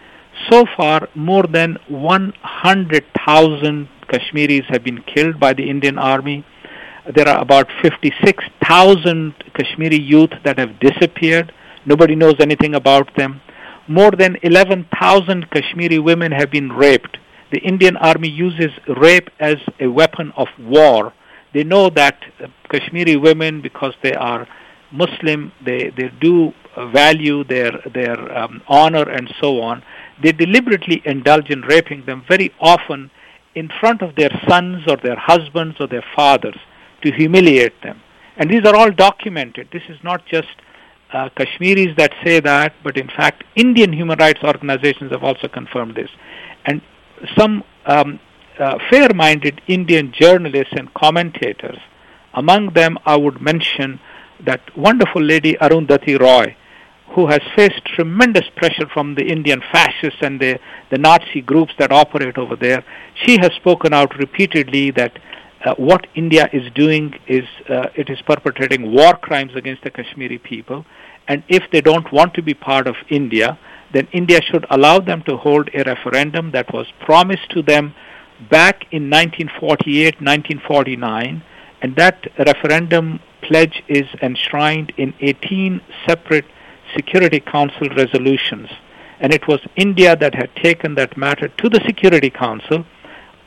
So 0.49 0.65
far, 0.77 1.09
more 1.15 1.43
than 1.43 1.77
100,000 1.87 3.89
Kashmiris 4.07 4.65
have 4.69 4.83
been 4.83 5.01
killed 5.03 5.39
by 5.39 5.53
the 5.53 5.69
Indian 5.69 5.97
Army. 5.97 6.45
There 7.15 7.27
are 7.27 7.41
about 7.41 7.67
56,000 7.81 9.33
Kashmiri 9.53 9.99
youth 9.99 10.31
that 10.43 10.59
have 10.59 10.79
disappeared. 10.79 11.51
Nobody 11.85 12.15
knows 12.15 12.35
anything 12.39 12.75
about 12.75 13.15
them. 13.15 13.41
More 13.87 14.11
than 14.11 14.37
11,000 14.43 15.49
Kashmiri 15.51 15.99
women 15.99 16.31
have 16.31 16.51
been 16.51 16.71
raped 16.71 17.17
the 17.51 17.59
Indian 17.59 17.97
Army 17.97 18.29
uses 18.29 18.71
rape 18.87 19.29
as 19.39 19.57
a 19.79 19.87
weapon 19.87 20.31
of 20.37 20.47
war. 20.59 21.13
They 21.53 21.63
know 21.63 21.89
that 21.89 22.23
Kashmiri 22.71 23.15
women, 23.15 23.61
because 23.61 23.93
they 24.03 24.13
are 24.13 24.47
Muslim, 24.91 25.51
they, 25.65 25.89
they 25.89 26.11
do 26.21 26.53
value 26.93 27.43
their, 27.43 27.71
their 27.93 28.37
um, 28.37 28.61
honor 28.67 29.09
and 29.09 29.33
so 29.41 29.61
on. 29.61 29.83
They 30.21 30.31
deliberately 30.31 31.01
indulge 31.05 31.49
in 31.49 31.61
raping 31.61 32.05
them 32.05 32.23
very 32.27 32.53
often 32.59 33.11
in 33.55 33.69
front 33.79 34.01
of 34.01 34.15
their 34.15 34.29
sons 34.47 34.83
or 34.87 34.97
their 34.97 35.17
husbands 35.17 35.77
or 35.79 35.87
their 35.87 36.03
fathers 36.15 36.57
to 37.03 37.11
humiliate 37.11 37.81
them. 37.81 38.01
And 38.37 38.49
these 38.49 38.65
are 38.65 38.75
all 38.75 38.91
documented. 38.91 39.69
This 39.71 39.83
is 39.89 39.97
not 40.03 40.25
just 40.25 40.47
uh, 41.11 41.29
Kashmiris 41.35 41.95
that 41.97 42.13
say 42.23 42.39
that, 42.39 42.73
but 42.83 42.97
in 42.97 43.07
fact, 43.07 43.43
Indian 43.55 43.91
human 43.91 44.19
rights 44.19 44.43
organizations 44.43 45.11
have 45.11 45.23
also 45.23 45.47
confirmed 45.47 45.95
this. 45.95 46.09
And 46.65 46.81
some 47.37 47.63
um, 47.85 48.19
uh, 48.59 48.77
fair-minded 48.89 49.61
Indian 49.67 50.11
journalists 50.11 50.73
and 50.73 50.93
commentators. 50.93 51.77
Among 52.33 52.73
them, 52.73 52.97
I 53.05 53.15
would 53.15 53.41
mention 53.41 53.99
that 54.45 54.61
wonderful 54.77 55.21
lady 55.21 55.53
Arundhati 55.55 56.19
Roy, 56.19 56.55
who 57.11 57.27
has 57.27 57.41
faced 57.55 57.83
tremendous 57.85 58.47
pressure 58.55 58.87
from 58.93 59.15
the 59.15 59.25
Indian 59.25 59.61
fascists 59.71 60.19
and 60.21 60.39
the, 60.39 60.59
the 60.91 60.97
Nazi 60.97 61.41
groups 61.41 61.73
that 61.79 61.91
operate 61.91 62.37
over 62.37 62.55
there. 62.55 62.83
She 63.25 63.37
has 63.39 63.51
spoken 63.53 63.93
out 63.93 64.15
repeatedly 64.17 64.91
that 64.91 65.17
uh, 65.65 65.75
what 65.75 66.07
India 66.15 66.47
is 66.53 66.71
doing 66.73 67.13
is 67.27 67.43
uh, 67.69 67.87
it 67.95 68.09
is 68.09 68.21
perpetrating 68.21 68.93
war 68.93 69.15
crimes 69.17 69.55
against 69.55 69.83
the 69.83 69.91
Kashmiri 69.91 70.37
people, 70.37 70.85
and 71.27 71.43
if 71.49 71.63
they 71.71 71.81
don't 71.81 72.11
want 72.13 72.33
to 72.35 72.41
be 72.41 72.53
part 72.53 72.87
of 72.87 72.95
India, 73.09 73.59
then 73.93 74.07
India 74.13 74.39
should 74.41 74.65
allow 74.69 74.99
them 74.99 75.23
to 75.23 75.35
hold 75.35 75.69
a 75.73 75.83
referendum 75.83 76.51
that 76.51 76.71
was 76.73 76.87
promised 77.01 77.49
to 77.51 77.61
them 77.61 77.93
back 78.49 78.85
in 78.91 79.09
1948, 79.09 80.21
1949, 80.21 81.43
and 81.81 81.95
that 81.95 82.25
referendum 82.37 83.19
pledge 83.41 83.83
is 83.87 84.05
enshrined 84.21 84.93
in 84.97 85.13
18 85.19 85.81
separate 86.07 86.45
Security 86.95 87.39
Council 87.39 87.89
resolutions. 87.95 88.69
And 89.19 89.33
it 89.33 89.47
was 89.47 89.59
India 89.75 90.15
that 90.15 90.35
had 90.35 90.55
taken 90.55 90.95
that 90.95 91.17
matter 91.17 91.47
to 91.47 91.69
the 91.69 91.81
Security 91.85 92.29
Council, 92.29 92.85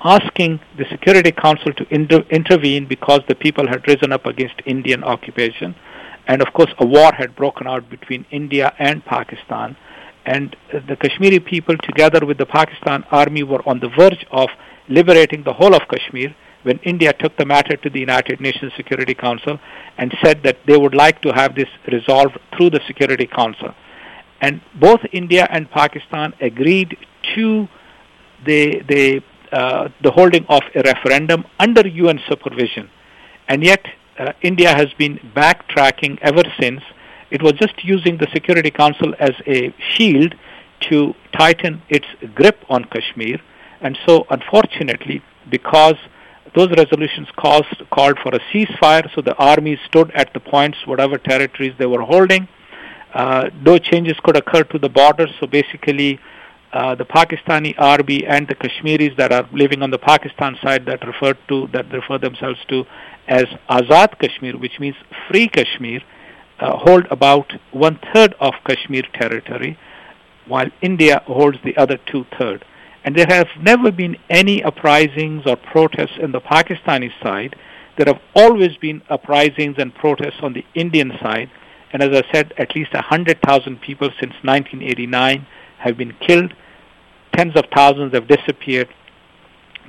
asking 0.05 0.61
the 0.77 0.85
Security 0.91 1.33
Council 1.33 1.73
to 1.75 1.87
inter- 1.91 2.25
intervene 2.31 2.87
because 2.87 3.21
the 3.29 3.35
people 3.35 3.67
had 3.69 3.87
risen 3.87 4.13
up 4.13 4.27
against 4.27 4.57
Indian 4.67 5.03
occupation. 5.03 5.75
And 6.27 6.43
of 6.43 6.53
course, 6.53 6.73
a 6.79 6.87
war 6.87 7.13
had 7.13 7.35
broken 7.35 7.67
out 7.67 7.89
between 7.89 8.27
India 8.31 8.73
and 8.79 9.05
Pakistan 9.05 9.77
and 10.25 10.55
the 10.73 10.97
Kashmiri 10.97 11.41
people 11.41 11.77
together 11.79 12.25
with 12.25 12.39
the 12.39 12.47
Pakistan 12.47 13.05
army 13.11 13.43
were 13.43 13.67
on 13.69 13.81
the 13.81 13.89
verge 13.89 14.25
of 14.31 14.49
liberating 14.89 15.43
the 15.43 15.53
whole 15.53 15.75
of 15.75 15.83
Kashmir 15.89 16.35
when 16.63 16.79
India 16.85 17.13
took 17.13 17.37
the 17.37 17.45
matter 17.45 17.77
to 17.77 17.91
the 17.91 18.01
United 18.01 18.41
Nations 18.41 18.73
Security 18.77 19.15
Council 19.15 19.59
and 19.99 20.15
said 20.23 20.43
that 20.45 20.59
they 20.67 20.77
would 20.77 20.95
like 20.95 21.21
to 21.23 21.33
have 21.33 21.55
this 21.55 21.69
resolved 21.91 22.39
through 22.57 22.71
the 22.71 22.81
Security 22.87 23.27
Council. 23.27 23.75
And 24.41 24.61
both 24.81 25.01
India 25.13 25.47
and 25.51 25.71
Pakistan 25.71 26.35
agreed 26.41 26.97
to 27.35 27.69
the, 28.45 28.83
the, 28.89 29.23
uh, 29.53 29.89
the 30.03 30.11
holding 30.11 30.45
of 30.49 30.63
a 30.75 30.83
referendum 30.83 31.45
under 31.59 31.87
UN 31.87 32.21
supervision. 32.29 32.91
And 33.49 33.63
yet, 33.63 33.85
uh, 34.19 34.33
India 34.43 34.69
has 34.75 34.93
been 34.99 35.19
backtracking 35.35 36.19
ever 36.23 36.43
since 36.61 36.83
it 37.31 37.43
was 37.43 37.53
just 37.55 37.83
using 37.83 38.19
the 38.19 38.29
Security 38.33 38.71
Council 38.71 39.15
as 39.19 39.33
a 39.47 39.75
shield 39.93 40.35
to 40.91 41.15
tighten 41.33 41.81
its 41.89 42.07
grip 42.35 42.59
on 42.69 42.85
Kashmir. 42.85 43.39
And 43.81 43.99
so, 44.07 44.27
unfortunately, 44.29 45.23
because 45.49 45.97
those 46.55 46.71
resolutions 46.71 47.29
caused, 47.37 47.83
called 47.91 48.19
for 48.23 48.35
a 48.35 48.41
ceasefire, 48.53 49.09
so 49.15 49.23
the 49.23 49.35
army 49.37 49.79
stood 49.87 50.11
at 50.13 50.33
the 50.35 50.41
points, 50.41 50.79
whatever 50.87 51.19
territories 51.19 51.75
they 51.79 51.87
were 51.87 52.03
holding. 52.03 52.47
Uh, 53.15 53.51
no 53.63 53.79
changes 53.79 54.17
could 54.23 54.37
occur 54.37 54.63
to 54.65 54.79
the 54.79 54.89
borders, 54.89 55.31
so 55.41 55.47
basically, 55.47 56.19
uh, 56.73 56.95
the 56.95 57.05
Pakistani 57.05 57.75
army 57.79 58.25
and 58.27 58.49
the 58.49 58.55
Kashmiris 58.55 59.15
that 59.19 59.33
are 59.33 59.47
living 59.53 59.83
on 59.83 59.91
the 59.91 59.99
Pakistan 59.99 60.57
side 60.63 60.87
that 60.87 61.07
refer 61.07 61.35
to 61.49 61.69
that 61.73 61.93
refer 61.93 62.17
themselves 62.17 62.59
to 62.69 62.87
as 63.29 63.45
Azad 63.69 64.19
Kashmir, 64.19 64.57
which 64.57 64.81
means 64.81 64.97
free 65.29 65.49
Kashmir, 65.49 66.01
uh, 66.61 66.77
hold 66.79 67.07
about 67.11 67.53
one 67.73 67.99
third 68.15 68.35
of 68.41 68.55
Kashmir 68.67 69.03
territory, 69.13 69.79
while 70.47 70.71
India 70.81 71.23
holds 71.27 71.59
the 71.63 71.77
other 71.77 71.99
two 72.07 72.25
thirds. 72.39 72.63
And 73.05 73.17
there 73.17 73.27
have 73.29 73.49
never 73.61 73.91
been 73.91 74.17
any 74.31 74.63
uprisings 74.63 75.43
or 75.47 75.57
protests 75.57 76.19
in 76.21 76.33
the 76.33 76.41
Pakistani 76.41 77.11
side. 77.23 77.57
There 77.97 78.07
have 78.07 78.23
always 78.35 78.77
been 78.77 79.03
uprisings 79.11 79.77
and 79.79 79.95
protests 79.95 80.41
on 80.41 80.53
the 80.53 80.65
Indian 80.75 81.13
side. 81.21 81.51
And 81.93 82.03
as 82.03 82.11
I 82.11 82.23
said, 82.33 82.55
at 82.59 82.75
least 82.75 82.95
100,000 82.95 83.81
people 83.81 84.09
since 84.21 84.33
1989 84.43 85.47
have 85.79 85.97
been 85.97 86.15
killed. 86.27 86.55
Tens 87.37 87.57
of 87.57 87.65
thousands 87.75 88.15
have 88.15 88.29
disappeared. 88.29 88.89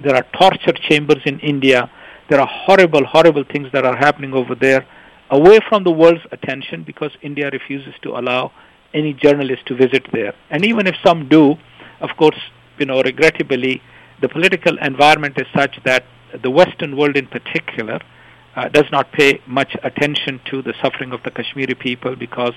There 0.04 0.16
are 0.16 0.26
torture 0.38 0.74
chambers 0.90 1.22
in 1.26 1.40
India. 1.40 1.90
There 2.30 2.42
are 2.42 2.48
horrible, 2.48 3.06
horrible 3.06 3.44
things 3.44 3.68
that 3.74 3.86
are 3.86 3.96
happening 3.96 4.34
over 4.34 4.56
there 4.56 4.86
away 5.30 5.60
from 5.68 5.84
the 5.84 5.92
world's 5.92 6.26
attention 6.32 6.84
because 6.84 7.12
India 7.22 7.50
refuses 7.52 7.94
to 8.04 8.10
allow 8.12 8.52
any 8.94 9.14
journalists 9.14 9.66
to 9.66 9.76
visit 9.76 10.06
there. 10.12 10.34
And 10.50 10.66
even 10.66 10.88
if 10.88 10.96
some 11.04 11.28
do, 11.28 11.56
of 12.02 12.10
course, 12.18 12.38
you 12.78 12.86
know, 12.86 13.02
regrettably, 13.02 13.82
the 14.22 14.30
political 14.30 14.78
environment 14.80 15.38
is 15.38 15.48
such 15.56 15.80
that 15.84 16.06
the 16.42 16.50
Western 16.50 16.98
world 16.98 17.16
in 17.16 17.28
particular 17.28 18.00
uh, 18.56 18.70
does 18.70 18.86
not 18.92 19.12
pay 19.12 19.42
much 19.48 19.76
attention 19.84 20.40
to 20.46 20.62
the 20.62 20.74
suffering 20.82 21.12
of 21.12 21.22
the 21.24 21.32
Kashmiri 21.32 21.76
people 21.76 22.16
because 22.16 22.54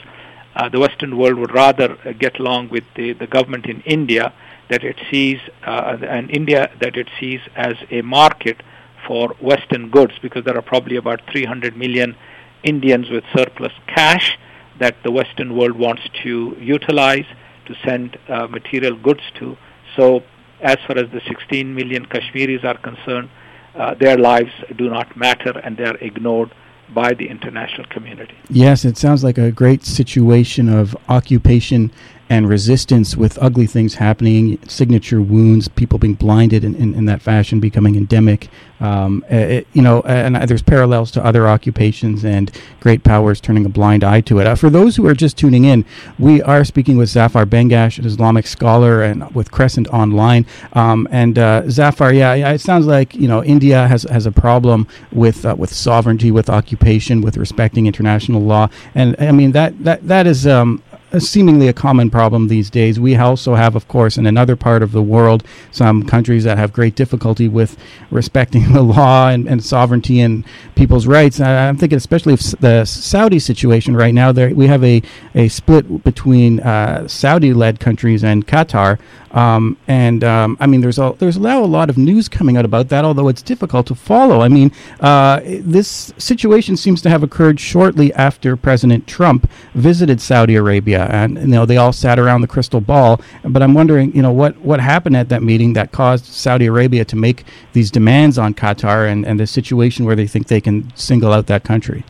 uh, 0.54 0.68
the 0.68 0.78
Western 0.78 1.16
world 1.16 1.36
would 1.38 1.52
rather 1.52 1.98
uh, 2.04 2.12
get 2.12 2.38
along 2.38 2.68
with 2.70 2.84
the, 2.94 3.12
the 3.12 3.26
government 3.26 3.66
in 3.66 3.80
India 3.82 4.32
that 4.70 4.82
it 4.82 4.96
sees, 5.10 5.38
uh, 5.64 5.96
and 6.08 6.30
India 6.30 6.70
that 6.80 6.96
it 6.96 7.08
sees 7.20 7.40
as 7.54 7.74
a 7.90 8.02
market 8.02 8.62
for 9.06 9.28
Western 9.40 9.90
goods 9.90 10.14
because 10.20 10.44
there 10.44 10.56
are 10.56 10.62
probably 10.62 10.96
about 10.96 11.20
300 11.30 11.76
million 11.76 12.16
Indians 12.64 13.08
with 13.10 13.22
surplus 13.34 13.72
cash 13.86 14.38
that 14.78 14.96
the 15.04 15.10
Western 15.10 15.56
world 15.56 15.76
wants 15.78 16.02
to 16.22 16.56
utilize 16.60 17.26
to 17.66 17.74
send 17.84 18.18
uh, 18.28 18.46
material 18.46 18.96
goods 18.96 19.22
to. 19.38 19.56
So, 19.96 20.22
as 20.60 20.76
far 20.86 20.98
as 20.98 21.10
the 21.10 21.20
16 21.28 21.74
million 21.74 22.06
Kashmiris 22.06 22.64
are 22.64 22.78
concerned, 22.78 23.28
uh, 23.74 23.94
their 23.94 24.16
lives 24.16 24.52
do 24.76 24.88
not 24.88 25.16
matter 25.16 25.58
and 25.58 25.76
they 25.76 25.84
are 25.84 25.96
ignored 25.96 26.52
by 26.94 27.14
the 27.14 27.28
international 27.28 27.86
community. 27.88 28.34
Yes, 28.48 28.84
it 28.84 28.96
sounds 28.96 29.24
like 29.24 29.38
a 29.38 29.50
great 29.50 29.84
situation 29.84 30.68
of 30.68 30.96
occupation 31.08 31.92
and 32.28 32.48
resistance 32.48 33.16
with 33.16 33.38
ugly 33.40 33.66
things 33.66 33.94
happening, 33.94 34.58
signature 34.68 35.20
wounds, 35.20 35.68
people 35.68 35.98
being 35.98 36.14
blinded 36.14 36.64
in, 36.64 36.74
in, 36.74 36.94
in 36.94 37.04
that 37.06 37.22
fashion, 37.22 37.60
becoming 37.60 37.96
endemic. 37.96 38.48
Um, 38.78 39.24
it, 39.30 39.34
eh, 39.34 39.56
eh, 39.58 39.62
you 39.72 39.80
know, 39.80 40.02
and 40.02 40.36
there's 40.48 40.62
parallels 40.62 41.10
to 41.12 41.24
other 41.24 41.48
occupations 41.48 42.24
and 42.24 42.50
great 42.80 43.02
powers 43.02 43.40
turning 43.40 43.64
a 43.64 43.68
blind 43.68 44.04
eye 44.04 44.20
to 44.22 44.38
it. 44.38 44.46
Uh, 44.46 44.54
for 44.54 44.68
those 44.68 44.96
who 44.96 45.06
are 45.06 45.14
just 45.14 45.38
tuning 45.38 45.64
in, 45.64 45.84
we 46.18 46.42
are 46.42 46.62
speaking 46.64 46.96
with 46.98 47.08
Zafar 47.08 47.46
Bangash, 47.46 47.98
an 47.98 48.04
Islamic 48.04 48.46
scholar, 48.46 49.02
and 49.02 49.34
with 49.34 49.50
Crescent 49.50 49.88
Online. 49.88 50.44
Um, 50.74 51.08
and 51.10 51.38
uh, 51.38 51.68
Zafar, 51.70 52.12
yeah, 52.12 52.34
it 52.34 52.60
sounds 52.60 52.86
like 52.86 53.14
you 53.14 53.28
know 53.28 53.42
India 53.42 53.86
has 53.86 54.02
has 54.04 54.26
a 54.26 54.32
problem 54.32 54.86
with 55.10 55.46
uh, 55.46 55.54
with 55.56 55.72
sovereignty, 55.72 56.30
with 56.30 56.50
occupation, 56.50 57.22
with 57.22 57.38
respecting 57.38 57.86
international 57.86 58.42
law, 58.42 58.68
and 58.94 59.16
I 59.18 59.32
mean 59.32 59.52
that 59.52 59.82
that 59.84 60.06
that 60.06 60.26
is 60.26 60.46
um, 60.46 60.82
a 61.16 61.20
seemingly 61.20 61.66
a 61.66 61.72
common 61.72 62.10
problem 62.10 62.48
these 62.48 62.70
days. 62.70 63.00
We 63.00 63.16
also 63.16 63.54
have, 63.54 63.74
of 63.74 63.88
course, 63.88 64.18
in 64.18 64.26
another 64.26 64.54
part 64.54 64.82
of 64.82 64.92
the 64.92 65.02
world, 65.02 65.42
some 65.72 66.04
countries 66.04 66.44
that 66.44 66.58
have 66.58 66.72
great 66.72 66.94
difficulty 66.94 67.48
with 67.48 67.76
respecting 68.10 68.72
the 68.72 68.82
law 68.82 69.28
and, 69.28 69.48
and 69.48 69.64
sovereignty 69.64 70.20
and 70.20 70.44
people's 70.74 71.06
rights. 71.06 71.40
I'm 71.40 71.76
thinking, 71.76 71.96
especially 71.96 72.34
of 72.34 72.40
the 72.60 72.84
Saudi 72.84 73.38
situation 73.38 73.96
right 73.96 74.14
now. 74.14 74.30
There, 74.30 74.54
we 74.54 74.66
have 74.66 74.84
a, 74.84 75.02
a 75.34 75.48
split 75.48 76.04
between 76.04 76.60
uh, 76.60 77.08
Saudi-led 77.08 77.80
countries 77.80 78.22
and 78.22 78.46
Qatar. 78.46 78.98
Um, 79.36 79.76
and 79.86 80.24
um, 80.24 80.56
I 80.60 80.66
mean, 80.66 80.80
there's 80.80 80.98
a, 80.98 81.14
there's 81.18 81.38
now 81.38 81.62
a 81.62 81.66
lot 81.66 81.90
of 81.90 81.98
news 81.98 82.26
coming 82.26 82.56
out 82.56 82.64
about 82.64 82.88
that, 82.88 83.04
although 83.04 83.28
it's 83.28 83.42
difficult 83.42 83.86
to 83.88 83.94
follow. 83.94 84.40
I 84.40 84.48
mean, 84.48 84.72
uh, 85.00 85.40
this 85.44 86.14
situation 86.16 86.76
seems 86.76 87.02
to 87.02 87.10
have 87.10 87.22
occurred 87.22 87.60
shortly 87.60 88.12
after 88.14 88.56
President 88.56 89.06
Trump 89.06 89.50
visited 89.74 90.22
Saudi 90.22 90.56
Arabia, 90.56 91.05
and 91.10 91.38
you 91.38 91.46
know 91.46 91.66
they 91.66 91.76
all 91.76 91.92
sat 91.92 92.18
around 92.18 92.40
the 92.40 92.46
crystal 92.46 92.80
ball. 92.80 93.20
But 93.44 93.62
I'm 93.62 93.74
wondering, 93.74 94.14
you 94.14 94.22
know, 94.22 94.32
what 94.32 94.56
what 94.58 94.80
happened 94.80 95.16
at 95.16 95.28
that 95.28 95.42
meeting 95.42 95.72
that 95.74 95.92
caused 95.92 96.24
Saudi 96.24 96.66
Arabia 96.66 97.04
to 97.06 97.16
make 97.16 97.44
these 97.72 97.90
demands 97.90 98.38
on 98.38 98.54
Qatar, 98.54 99.10
and 99.10 99.26
and 99.26 99.38
the 99.38 99.46
situation 99.46 100.04
where 100.04 100.16
they 100.16 100.26
think 100.26 100.48
they 100.48 100.60
can 100.60 100.92
single 100.96 101.32
out 101.32 101.46
that 101.46 101.64
country. 101.64 102.04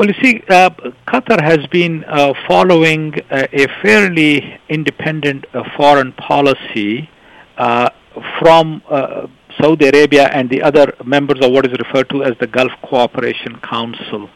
Well, 0.00 0.08
you 0.08 0.14
see, 0.22 0.42
uh, 0.48 0.70
Qatar 1.06 1.42
has 1.42 1.66
been 1.66 2.04
uh, 2.04 2.32
following 2.48 3.12
uh, 3.30 3.46
a 3.52 3.66
fairly 3.82 4.58
independent 4.70 5.44
uh, 5.52 5.62
foreign 5.76 6.12
policy 6.12 7.10
uh, 7.58 7.90
from 8.38 8.82
uh, 8.88 9.26
Saudi 9.60 9.88
Arabia 9.88 10.30
and 10.32 10.48
the 10.48 10.62
other 10.62 10.94
members 11.04 11.44
of 11.44 11.52
what 11.52 11.66
is 11.66 11.72
referred 11.78 12.08
to 12.08 12.24
as 12.24 12.32
the 12.40 12.46
Gulf 12.46 12.72
Cooperation 12.82 13.60
Council. 13.60 14.30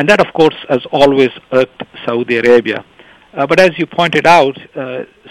And 0.00 0.08
that, 0.08 0.18
of 0.26 0.32
course, 0.32 0.54
has 0.70 0.80
always 0.92 1.28
irked 1.52 1.82
Saudi 2.06 2.38
Arabia. 2.38 2.86
but 3.34 3.60
as 3.60 3.72
you 3.78 3.84
pointed 3.84 4.26
out, 4.26 4.56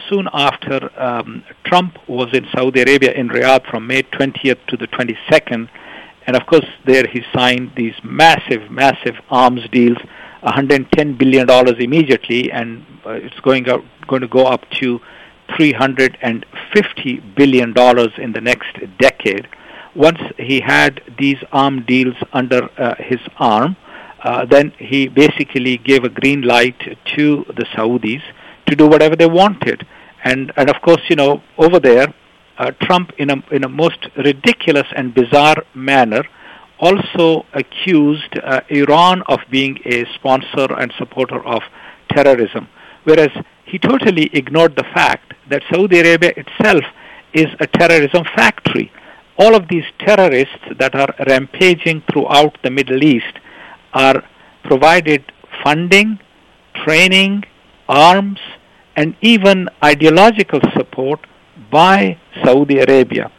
soon 0.08 0.30
after 0.32 0.78
um, 1.02 1.44
Trump 1.64 1.98
was 2.08 2.28
in 2.34 2.46
Saudi 2.56 2.82
Arabia 2.84 3.12
in 3.14 3.30
Riyadh 3.30 3.68
from 3.72 3.88
May 3.88 4.04
20th 4.04 4.64
to 4.68 4.78
the 4.78 4.86
22nd, 4.90 5.68
and 6.28 6.36
of 6.36 6.46
course, 6.46 6.68
there 6.86 7.08
he 7.08 7.24
signed 7.34 7.72
these 7.76 7.96
massive, 8.04 8.70
massive 8.70 9.16
arms 9.32 9.62
deals, 9.72 9.98
110 10.42 11.18
billion 11.18 11.48
dollars 11.48 11.78
immediately, 11.80 12.52
and 12.52 12.86
uh, 13.08 13.14
it's 13.14 13.40
going 13.40 13.68
up, 13.68 13.82
going 14.06 14.22
to 14.22 14.28
go 14.28 14.46
up 14.46 14.70
to 14.82 15.00
350 15.58 17.20
billion 17.36 17.74
dollars 17.74 18.12
in 18.20 18.34
the 18.34 18.42
next 18.42 18.78
decade. 19.00 19.48
Once 19.96 20.22
he 20.38 20.62
had 20.62 21.02
these 21.18 21.42
arm 21.52 21.84
deals 21.88 22.18
under 22.34 22.70
uh, 22.78 22.94
his 23.00 23.22
arm, 23.40 23.76
uh, 24.24 24.46
then 24.46 24.72
he 24.78 25.08
basically 25.08 25.78
gave 25.78 26.04
a 26.04 26.10
green 26.10 26.42
light 26.42 26.80
to 27.16 27.46
the 27.56 27.66
Saudis 27.76 28.22
to 28.68 28.76
do 28.76 28.88
whatever 28.88 29.16
they 29.16 29.28
wanted. 29.28 29.86
And 30.24 30.52
and 30.58 30.70
of 30.70 30.82
course, 30.82 31.02
you 31.10 31.16
know, 31.16 31.42
over 31.58 31.80
there, 31.80 32.14
uh, 32.58 32.72
Trump, 32.82 33.12
in 33.18 33.30
a, 33.30 33.38
in 33.52 33.64
a 33.64 33.70
most 33.70 34.10
ridiculous 34.18 34.88
and 34.96 35.14
bizarre 35.14 35.64
manner, 35.74 36.24
also 36.80 37.46
accused 37.54 38.38
uh, 38.44 38.62
Iran 38.70 39.24
of 39.28 39.40
being 39.50 39.80
a 39.86 40.06
sponsor 40.16 40.68
and 40.78 40.94
supporter 40.98 41.46
of 41.46 41.62
terrorism, 42.10 42.68
whereas 43.04 43.30
he 43.66 43.80
totally 43.80 44.30
ignored 44.34 44.76
the 44.76 44.86
fact 44.94 45.34
that 45.50 45.64
Saudi 45.72 46.00
Arabia 46.00 46.34
itself 46.36 46.84
is 47.34 47.48
a 47.60 47.68
terrorism 47.68 48.24
factory. 48.36 48.92
All 49.38 49.56
of 49.56 49.68
these 49.70 49.86
terrorists 50.00 50.66
that 50.80 50.96
are 50.96 51.14
rampaging 51.28 52.04
throughout 52.12 52.58
the 52.64 52.72
Middle 52.72 53.04
East 53.04 53.40
are 53.94 54.24
provided 54.64 55.24
funding, 55.64 56.20
training, 56.86 57.44
arms, 57.88 58.40
and 58.96 59.16
even 59.22 59.70
ideological 59.84 60.60
support 60.76 61.26
by 61.72 62.18
Saudi 62.44 62.80
Arabia. 62.80 63.32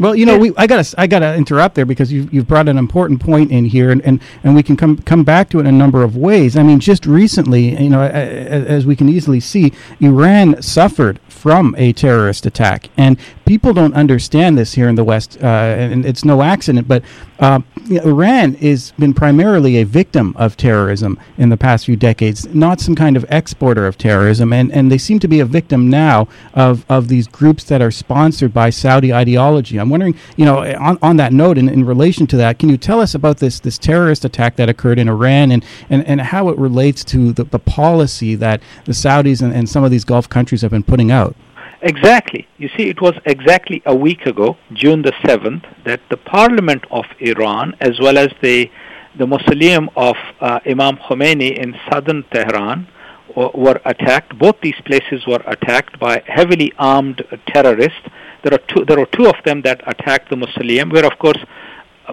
Well, 0.00 0.16
you 0.16 0.26
know, 0.26 0.36
we, 0.36 0.52
I 0.56 0.66
gotta 0.66 0.92
I 0.98 1.06
gotta 1.06 1.36
interrupt 1.36 1.76
there 1.76 1.86
because 1.86 2.12
you've 2.12 2.32
you've 2.34 2.48
brought 2.48 2.68
an 2.68 2.78
important 2.78 3.20
point 3.20 3.52
in 3.52 3.64
here, 3.64 3.92
and, 3.92 4.02
and, 4.02 4.20
and 4.42 4.54
we 4.56 4.62
can 4.62 4.76
come 4.76 4.98
come 4.98 5.22
back 5.22 5.48
to 5.50 5.58
it 5.58 5.60
in 5.60 5.66
a 5.68 5.72
number 5.72 6.02
of 6.02 6.16
ways. 6.16 6.56
I 6.56 6.64
mean, 6.64 6.80
just 6.80 7.06
recently, 7.06 7.80
you 7.80 7.90
know, 7.90 8.02
as, 8.02 8.66
as 8.66 8.86
we 8.86 8.96
can 8.96 9.08
easily 9.08 9.38
see, 9.38 9.72
Iran 10.00 10.60
suffered 10.60 11.20
from 11.28 11.76
a 11.78 11.92
terrorist 11.92 12.44
attack, 12.44 12.90
and 12.96 13.16
people 13.44 13.72
don't 13.72 13.94
understand 13.94 14.58
this 14.58 14.74
here 14.74 14.88
in 14.88 14.96
the 14.96 15.04
West, 15.04 15.38
uh, 15.40 15.46
and 15.46 16.04
it's 16.04 16.24
no 16.24 16.42
accident. 16.42 16.88
But 16.88 17.04
uh, 17.38 17.60
Iran 17.90 18.54
has 18.54 18.92
been 18.92 19.12
primarily 19.12 19.76
a 19.76 19.84
victim 19.84 20.34
of 20.36 20.56
terrorism 20.56 21.18
in 21.36 21.48
the 21.48 21.56
past 21.56 21.86
few 21.86 21.96
decades, 21.96 22.46
not 22.54 22.80
some 22.80 22.94
kind 22.94 23.16
of 23.16 23.24
exporter 23.28 23.86
of 23.86 23.98
terrorism, 23.98 24.52
and, 24.52 24.72
and 24.72 24.90
they 24.90 24.98
seem 24.98 25.18
to 25.18 25.28
be 25.28 25.40
a 25.40 25.44
victim 25.44 25.90
now 25.90 26.28
of, 26.54 26.86
of 26.88 27.08
these 27.08 27.26
groups 27.26 27.64
that 27.64 27.82
are 27.82 27.90
sponsored 27.90 28.54
by 28.54 28.70
Saudi 28.70 29.12
ideology. 29.12 29.78
I'm 29.78 29.90
wondering, 29.90 30.16
you 30.36 30.44
know, 30.44 30.64
on, 30.76 30.98
on 31.02 31.16
that 31.16 31.32
note, 31.32 31.58
in, 31.58 31.68
in 31.68 31.84
relation 31.84 32.26
to 32.28 32.36
that, 32.38 32.58
can 32.58 32.68
you 32.68 32.76
tell 32.76 33.00
us 33.00 33.14
about 33.14 33.38
this 33.38 33.60
this 33.60 33.78
terrorist 33.78 34.24
attack 34.24 34.56
that 34.56 34.68
occurred 34.68 34.98
in 34.98 35.08
Iran 35.08 35.50
and, 35.50 35.64
and, 35.90 36.06
and 36.06 36.20
how 36.20 36.48
it 36.48 36.58
relates 36.58 37.04
to 37.04 37.32
the, 37.32 37.44
the 37.44 37.58
policy 37.58 38.34
that 38.36 38.62
the 38.84 38.92
Saudis 38.92 39.42
and, 39.42 39.52
and 39.52 39.68
some 39.68 39.84
of 39.84 39.90
these 39.90 40.04
Gulf 40.04 40.28
countries 40.28 40.62
have 40.62 40.70
been 40.70 40.82
putting 40.82 41.10
out? 41.10 41.36
Exactly. 41.84 42.48
You 42.56 42.70
see, 42.78 42.88
it 42.88 43.02
was 43.02 43.12
exactly 43.26 43.82
a 43.84 43.94
week 43.94 44.24
ago, 44.24 44.56
June 44.72 45.02
the 45.02 45.12
7th, 45.22 45.64
that 45.84 46.00
the 46.08 46.16
Parliament 46.16 46.82
of 46.90 47.04
Iran, 47.20 47.76
as 47.78 48.00
well 48.00 48.16
as 48.16 48.28
the, 48.40 48.70
the 49.18 49.26
mausoleum 49.26 49.90
of 49.94 50.16
uh, 50.40 50.60
Imam 50.66 50.96
Khomeini 50.96 51.58
in 51.58 51.76
southern 51.92 52.24
Tehran, 52.32 52.88
w- 53.36 53.50
were 53.54 53.78
attacked. 53.84 54.38
Both 54.38 54.62
these 54.62 54.80
places 54.86 55.26
were 55.26 55.42
attacked 55.46 56.00
by 56.00 56.22
heavily 56.26 56.72
armed 56.78 57.22
terrorists. 57.48 58.08
There 58.42 58.54
are 58.54 58.64
two. 58.66 58.86
There 58.86 58.98
were 58.98 59.12
two 59.18 59.26
of 59.26 59.36
them 59.44 59.60
that 59.62 59.82
attacked 59.86 60.30
the 60.30 60.36
mausoleum, 60.36 60.88
where, 60.88 61.04
of 61.04 61.18
course, 61.18 61.38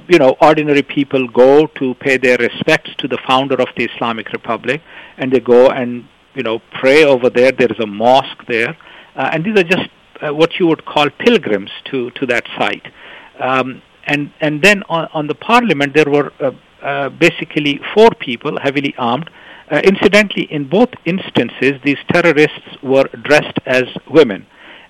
you 0.09 0.19
know, 0.19 0.35
ordinary 0.41 0.81
people 0.83 1.29
go 1.29 1.67
to 1.79 1.93
pay 1.95 2.17
their 2.17 2.37
respects 2.39 2.91
to 2.97 3.07
the 3.07 3.19
founder 3.25 3.55
of 3.55 3.69
the 3.77 3.85
Islamic 3.85 4.33
Republic, 4.33 4.81
and 5.17 5.31
they 5.31 5.39
go 5.39 5.69
and 5.69 6.05
you 6.35 6.43
know 6.43 6.59
pray 6.73 7.05
over 7.05 7.29
there. 7.29 7.53
There 7.53 7.71
is 7.71 7.79
a 7.79 7.87
mosque 7.87 8.45
there 8.49 8.75
and 9.15 9.43
these 9.43 9.57
are 9.57 9.63
just 9.63 9.89
uh, 10.21 10.33
what 10.33 10.59
you 10.59 10.67
would 10.67 10.85
call 10.85 11.09
pilgrims 11.09 11.71
to, 11.85 12.11
to 12.11 12.25
that 12.27 12.45
site. 12.57 12.87
Um, 13.39 13.81
and, 14.05 14.31
and 14.39 14.61
then 14.61 14.83
on, 14.89 15.07
on 15.13 15.27
the 15.27 15.35
parliament, 15.35 15.93
there 15.93 16.09
were 16.09 16.31
uh, 16.39 16.51
uh, 16.81 17.09
basically 17.09 17.79
four 17.93 18.09
people 18.19 18.59
heavily 18.61 18.93
armed. 18.97 19.29
Uh, 19.69 19.81
incidentally, 19.83 20.43
in 20.51 20.67
both 20.67 20.89
instances, 21.05 21.73
these 21.83 21.97
terrorists 22.11 22.77
were 22.83 23.05
dressed 23.23 23.57
as 23.65 23.83
women. 24.09 24.45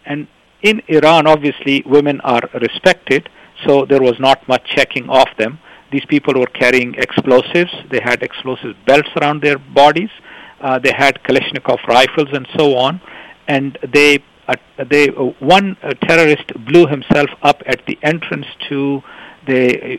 And 0.06 0.28
in 0.62 0.82
Iran, 0.88 1.28
obviously, 1.28 1.84
women 1.86 2.22
are 2.22 2.42
respected, 2.60 3.30
so 3.66 3.86
there 3.86 4.02
was 4.02 4.20
not 4.20 4.48
much 4.48 4.66
checking 4.66 5.10
of 5.10 5.28
them. 5.38 5.60
These 5.92 6.06
people 6.06 6.34
were 6.40 6.48
carrying 6.48 6.96
explosives. 6.96 7.72
They 7.92 8.00
had 8.02 8.24
explosive 8.24 8.76
belts 8.86 9.10
around 9.18 9.42
their 9.42 9.58
bodies. 9.58 10.10
Uh, 10.62 10.80
they 10.80 10.94
had 10.96 11.22
Kalashnikov 11.24 11.86
rifles 11.88 12.30
and 12.32 12.48
so 12.58 12.78
on 12.78 13.02
and 13.56 13.78
they 13.94 14.12
uh, 14.48 14.56
they 14.90 15.10
uh, 15.10 15.24
one 15.58 15.68
uh, 15.84 15.94
terrorist 16.08 16.48
blew 16.70 16.86
himself 16.88 17.30
up 17.50 17.60
at 17.66 17.80
the 17.88 17.98
entrance 18.12 18.48
to 18.70 19.02
the 19.48 19.98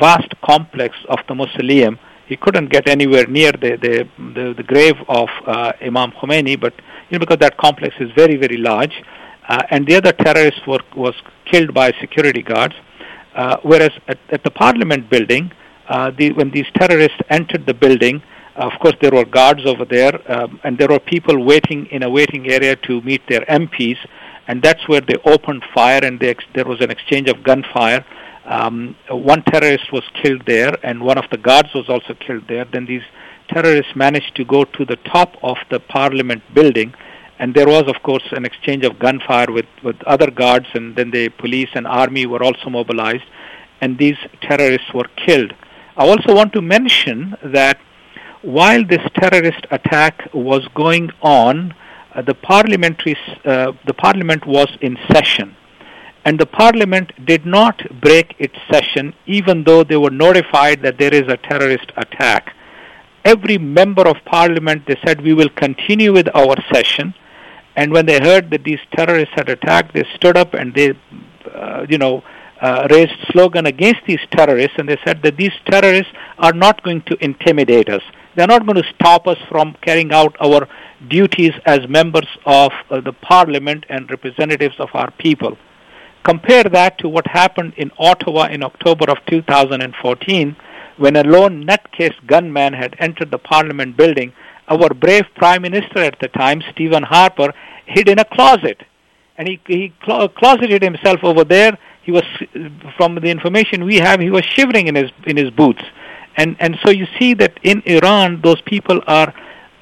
vast 0.00 0.32
complex 0.50 0.96
of 1.08 1.18
the 1.28 1.34
mausoleum. 1.34 1.98
He 2.26 2.36
couldn't 2.36 2.68
get 2.76 2.88
anywhere 2.96 3.26
near 3.38 3.52
the 3.64 3.72
the, 3.86 3.94
the, 4.36 4.54
the 4.60 4.66
grave 4.72 4.98
of 5.20 5.28
uh, 5.46 5.72
Imam 5.80 6.10
Khomeini, 6.18 6.60
but 6.66 6.74
you 7.08 7.12
know 7.14 7.24
because 7.24 7.40
that 7.46 7.56
complex 7.56 7.94
is 8.00 8.10
very 8.22 8.36
very 8.44 8.58
large, 8.70 8.96
uh, 9.48 9.62
and 9.70 9.86
the 9.86 9.96
other 10.00 10.12
terrorist 10.12 10.60
were, 10.66 10.84
was 11.04 11.14
killed 11.50 11.72
by 11.72 11.92
security 12.00 12.42
guards. 12.42 12.74
Uh, 13.34 13.56
whereas 13.62 13.92
at, 14.08 14.18
at, 14.30 14.42
the 14.42 14.50
Parliament 14.50 15.08
building, 15.08 15.52
the, 16.18 16.32
when 16.38 16.50
these 16.50 16.66
terrorists 16.74 17.20
entered 17.30 17.64
the 17.66 17.74
building, 17.84 18.20
of 18.58 18.72
course, 18.80 18.96
there 19.00 19.12
were 19.12 19.24
guards 19.24 19.64
over 19.66 19.84
there, 19.84 20.20
um, 20.30 20.60
and 20.64 20.76
there 20.78 20.88
were 20.88 20.98
people 20.98 21.44
waiting 21.44 21.86
in 21.86 22.02
a 22.02 22.10
waiting 22.10 22.50
area 22.50 22.74
to 22.76 23.00
meet 23.02 23.22
their 23.28 23.42
MPs, 23.42 23.98
and 24.48 24.62
that's 24.62 24.88
where 24.88 25.00
they 25.00 25.16
opened 25.24 25.62
fire, 25.74 26.00
and 26.02 26.22
ex- 26.22 26.44
there 26.54 26.64
was 26.64 26.80
an 26.80 26.90
exchange 26.90 27.28
of 27.28 27.42
gunfire. 27.42 28.04
Um, 28.44 28.96
one 29.10 29.42
terrorist 29.42 29.92
was 29.92 30.02
killed 30.22 30.42
there, 30.46 30.76
and 30.82 31.02
one 31.02 31.18
of 31.18 31.26
the 31.30 31.36
guards 31.36 31.72
was 31.74 31.88
also 31.88 32.14
killed 32.14 32.48
there. 32.48 32.64
Then 32.64 32.86
these 32.86 33.02
terrorists 33.48 33.94
managed 33.94 34.34
to 34.36 34.44
go 34.44 34.64
to 34.64 34.84
the 34.84 34.96
top 34.96 35.36
of 35.42 35.58
the 35.70 35.78
Parliament 35.78 36.42
building, 36.54 36.94
and 37.38 37.54
there 37.54 37.68
was, 37.68 37.84
of 37.86 38.02
course, 38.02 38.24
an 38.32 38.44
exchange 38.44 38.84
of 38.84 38.98
gunfire 38.98 39.52
with, 39.52 39.66
with 39.84 40.02
other 40.02 40.30
guards, 40.30 40.66
and 40.74 40.96
then 40.96 41.10
the 41.10 41.28
police 41.28 41.68
and 41.74 41.86
army 41.86 42.26
were 42.26 42.42
also 42.42 42.70
mobilized, 42.70 43.24
and 43.80 43.98
these 43.98 44.16
terrorists 44.40 44.92
were 44.92 45.08
killed. 45.14 45.54
I 45.96 46.08
also 46.08 46.34
want 46.34 46.52
to 46.54 46.62
mention 46.62 47.36
that 47.42 47.78
while 48.42 48.84
this 48.84 49.02
terrorist 49.14 49.66
attack 49.70 50.28
was 50.32 50.66
going 50.74 51.10
on, 51.22 51.74
uh, 52.14 52.22
the 52.22 52.34
parliamentary 52.34 53.16
uh, 53.44 53.72
the 53.86 53.94
parliament 53.94 54.46
was 54.46 54.68
in 54.80 54.96
session, 55.12 55.56
and 56.24 56.38
the 56.38 56.46
parliament 56.46 57.12
did 57.26 57.44
not 57.46 57.80
break 58.00 58.34
its 58.38 58.54
session, 58.70 59.14
even 59.26 59.64
though 59.64 59.84
they 59.84 59.96
were 59.96 60.10
notified 60.10 60.82
that 60.82 60.98
there 60.98 61.14
is 61.14 61.26
a 61.28 61.36
terrorist 61.36 61.92
attack. 61.96 62.54
every 63.24 63.58
member 63.58 64.06
of 64.08 64.16
parliament, 64.24 64.86
they 64.86 64.98
said, 65.04 65.20
we 65.20 65.34
will 65.34 65.50
continue 65.50 66.12
with 66.12 66.28
our 66.34 66.56
session. 66.72 67.14
And 67.76 67.92
when 67.92 68.06
they 68.06 68.18
heard 68.20 68.50
that 68.50 68.64
these 68.64 68.80
terrorists 68.96 69.34
had 69.34 69.48
attacked, 69.48 69.94
they 69.94 70.04
stood 70.16 70.36
up 70.36 70.54
and 70.54 70.74
they, 70.74 70.94
uh, 71.54 71.86
you 71.88 71.98
know, 71.98 72.22
uh, 72.60 72.88
raised 72.90 73.14
slogan 73.30 73.66
against 73.66 74.00
these 74.06 74.18
terrorists, 74.32 74.76
and 74.78 74.88
they 74.88 74.98
said 75.04 75.22
that 75.22 75.36
these 75.36 75.52
terrorists 75.70 76.12
are 76.38 76.52
not 76.52 76.82
going 76.82 77.02
to 77.02 77.16
intimidate 77.24 77.88
us. 77.88 78.02
They're 78.38 78.46
not 78.46 78.66
going 78.66 78.80
to 78.80 78.88
stop 78.94 79.26
us 79.26 79.36
from 79.48 79.76
carrying 79.82 80.12
out 80.12 80.36
our 80.40 80.68
duties 81.08 81.54
as 81.66 81.80
members 81.88 82.28
of 82.46 82.70
uh, 82.88 83.00
the 83.00 83.12
parliament 83.12 83.84
and 83.88 84.08
representatives 84.08 84.76
of 84.78 84.90
our 84.94 85.10
people. 85.10 85.58
Compare 86.22 86.62
that 86.62 86.98
to 86.98 87.08
what 87.08 87.26
happened 87.26 87.74
in 87.76 87.90
Ottawa 87.98 88.46
in 88.46 88.62
October 88.62 89.10
of 89.10 89.18
2014 89.26 90.56
when 90.98 91.16
a 91.16 91.24
lone 91.24 91.64
nutcase 91.64 92.14
gunman 92.28 92.74
had 92.74 92.94
entered 93.00 93.32
the 93.32 93.38
parliament 93.38 93.96
building. 93.96 94.32
Our 94.68 94.90
brave 94.90 95.24
prime 95.34 95.62
minister 95.62 95.98
at 95.98 96.20
the 96.20 96.28
time, 96.28 96.62
Stephen 96.70 97.02
Harper, 97.02 97.52
hid 97.86 98.08
in 98.08 98.20
a 98.20 98.24
closet. 98.24 98.80
And 99.36 99.48
he, 99.48 99.60
he 99.66 99.92
clo- 100.04 100.28
closeted 100.28 100.80
himself 100.80 101.24
over 101.24 101.42
there. 101.42 101.76
He 102.04 102.12
was, 102.12 102.22
from 102.96 103.16
the 103.16 103.30
information 103.30 103.84
we 103.84 103.96
have, 103.96 104.20
he 104.20 104.30
was 104.30 104.44
shivering 104.44 104.86
in 104.86 104.94
his, 104.94 105.10
in 105.26 105.36
his 105.36 105.50
boots. 105.50 105.82
And, 106.38 106.56
and 106.60 106.78
so 106.84 106.90
you 106.90 107.06
see 107.18 107.34
that 107.34 107.58
in 107.64 107.82
Iran, 107.84 108.40
those 108.42 108.60
people 108.62 109.02
are 109.06 109.34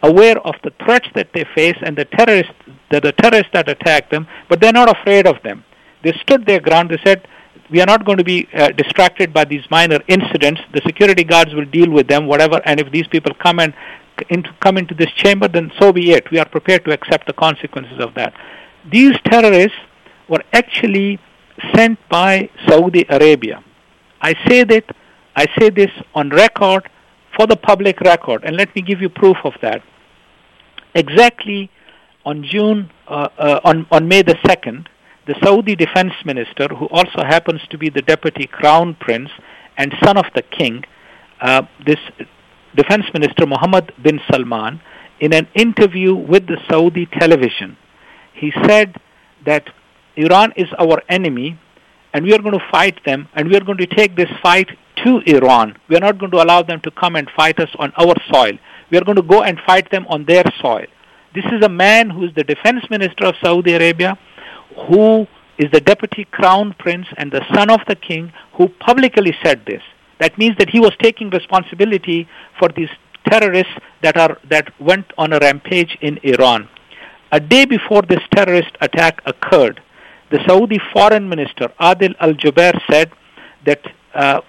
aware 0.02 0.38
of 0.38 0.54
the 0.64 0.72
threats 0.82 1.06
that 1.14 1.28
they 1.34 1.44
face 1.54 1.76
and 1.82 1.96
the 1.96 2.06
terrorists, 2.06 2.52
the, 2.90 3.00
the 3.00 3.12
terrorists 3.12 3.50
that 3.52 3.68
attack 3.68 4.10
them, 4.10 4.26
but 4.48 4.60
they're 4.60 4.72
not 4.72 4.90
afraid 4.98 5.26
of 5.26 5.36
them. 5.42 5.64
They 6.02 6.12
stood 6.22 6.46
their 6.46 6.60
ground. 6.60 6.90
They 6.90 7.00
said, 7.04 7.28
we 7.70 7.80
are 7.82 7.86
not 7.86 8.06
going 8.06 8.18
to 8.18 8.24
be 8.24 8.48
uh, 8.54 8.68
distracted 8.70 9.34
by 9.34 9.44
these 9.44 9.64
minor 9.70 10.00
incidents. 10.08 10.60
The 10.72 10.80
security 10.86 11.24
guards 11.24 11.52
will 11.54 11.66
deal 11.66 11.90
with 11.90 12.08
them, 12.08 12.26
whatever. 12.26 12.62
And 12.64 12.80
if 12.80 12.90
these 12.90 13.06
people 13.08 13.34
come 13.34 13.58
and 13.58 13.74
into, 14.30 14.50
come 14.60 14.78
into 14.78 14.94
this 14.94 15.10
chamber, 15.10 15.48
then 15.48 15.70
so 15.78 15.92
be 15.92 16.12
it. 16.12 16.30
We 16.30 16.38
are 16.38 16.48
prepared 16.48 16.86
to 16.86 16.92
accept 16.92 17.26
the 17.26 17.34
consequences 17.34 18.00
of 18.00 18.14
that. 18.14 18.32
These 18.90 19.16
terrorists 19.24 19.76
were 20.28 20.42
actually 20.54 21.18
sent 21.74 21.98
by 22.08 22.48
Saudi 22.66 23.04
Arabia. 23.10 23.62
I 24.22 24.34
say 24.48 24.64
that 24.64 24.84
I 25.36 25.46
say 25.58 25.70
this 25.70 25.90
on 26.14 26.30
record 26.30 26.88
for 27.36 27.46
the 27.46 27.56
public 27.56 28.00
record, 28.00 28.42
and 28.44 28.56
let 28.56 28.74
me 28.74 28.80
give 28.82 29.00
you 29.00 29.10
proof 29.10 29.36
of 29.44 29.52
that. 29.60 29.82
Exactly 30.94 31.70
on 32.24 32.42
June 32.42 32.90
uh, 33.06 33.28
uh, 33.38 33.60
on 33.62 33.86
on 33.90 34.08
May 34.08 34.22
the 34.22 34.38
second, 34.46 34.88
the 35.26 35.34
Saudi 35.44 35.76
defense 35.76 36.14
minister, 36.24 36.68
who 36.68 36.86
also 36.86 37.22
happens 37.22 37.60
to 37.70 37.78
be 37.78 37.90
the 37.90 38.02
deputy 38.02 38.46
crown 38.46 38.96
prince 38.98 39.30
and 39.76 39.92
son 40.02 40.16
of 40.16 40.24
the 40.34 40.42
king, 40.42 40.84
uh, 41.40 41.62
this 41.84 42.00
defense 42.74 43.04
minister 43.12 43.46
Mohammed 43.46 43.92
bin 44.02 44.20
Salman, 44.30 44.80
in 45.20 45.34
an 45.34 45.46
interview 45.54 46.14
with 46.14 46.46
the 46.46 46.58
Saudi 46.70 47.06
television, 47.06 47.76
he 48.32 48.52
said 48.64 48.96
that 49.44 49.68
Iran 50.16 50.52
is 50.56 50.68
our 50.78 51.02
enemy 51.08 51.58
and 52.16 52.24
we 52.24 52.32
are 52.32 52.38
going 52.38 52.58
to 52.58 52.66
fight 52.70 52.98
them 53.04 53.28
and 53.34 53.46
we 53.50 53.56
are 53.56 53.60
going 53.60 53.76
to 53.76 53.86
take 53.86 54.16
this 54.16 54.30
fight 54.42 54.70
to 55.04 55.18
Iran. 55.26 55.76
We 55.88 55.96
are 55.96 56.00
not 56.00 56.18
going 56.18 56.30
to 56.30 56.42
allow 56.42 56.62
them 56.62 56.80
to 56.80 56.90
come 56.90 57.14
and 57.14 57.30
fight 57.36 57.60
us 57.60 57.68
on 57.78 57.92
our 57.98 58.14
soil. 58.32 58.54
We 58.90 58.96
are 58.96 59.04
going 59.04 59.16
to 59.16 59.22
go 59.34 59.42
and 59.42 59.60
fight 59.66 59.90
them 59.90 60.06
on 60.08 60.24
their 60.24 60.44
soil. 60.62 60.86
This 61.34 61.44
is 61.52 61.62
a 61.62 61.68
man 61.68 62.08
who 62.08 62.24
is 62.24 62.30
the 62.34 62.42
defense 62.42 62.88
minister 62.88 63.26
of 63.26 63.34
Saudi 63.44 63.74
Arabia 63.74 64.18
who 64.88 65.26
is 65.58 65.70
the 65.72 65.80
deputy 65.80 66.24
crown 66.30 66.74
prince 66.78 67.06
and 67.18 67.30
the 67.30 67.44
son 67.54 67.68
of 67.68 67.80
the 67.86 67.96
king 67.96 68.32
who 68.54 68.68
publicly 68.80 69.34
said 69.44 69.66
this. 69.66 69.82
That 70.18 70.38
means 70.38 70.56
that 70.58 70.70
he 70.70 70.80
was 70.80 70.92
taking 71.02 71.28
responsibility 71.28 72.26
for 72.58 72.70
these 72.70 72.88
terrorists 73.28 73.74
that 74.02 74.16
are 74.16 74.38
that 74.48 74.72
went 74.80 75.12
on 75.18 75.34
a 75.34 75.38
rampage 75.38 75.98
in 76.00 76.18
Iran. 76.22 76.68
A 77.32 77.40
day 77.40 77.66
before 77.66 78.00
this 78.02 78.24
terrorist 78.34 78.70
attack 78.80 79.20
occurred, 79.26 79.82
the 80.30 80.40
Saudi 80.46 80.78
foreign 80.92 81.28
minister 81.28 81.72
Adil 81.80 82.14
al-Jubair 82.20 82.80
said 82.90 83.10
that 83.64 83.80
uh, 84.14 84.40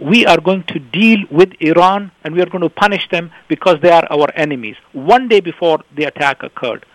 we 0.00 0.24
are 0.26 0.40
going 0.40 0.62
to 0.64 0.78
deal 0.78 1.18
with 1.30 1.52
Iran 1.60 2.12
and 2.22 2.34
we 2.34 2.40
are 2.40 2.46
going 2.46 2.62
to 2.62 2.70
punish 2.70 3.08
them 3.10 3.30
because 3.48 3.78
they 3.82 3.90
are 3.90 4.06
our 4.10 4.28
enemies. 4.34 4.76
One 4.92 5.28
day 5.28 5.40
before 5.40 5.80
the 5.96 6.04
attack 6.04 6.42
occurred. 6.42 6.86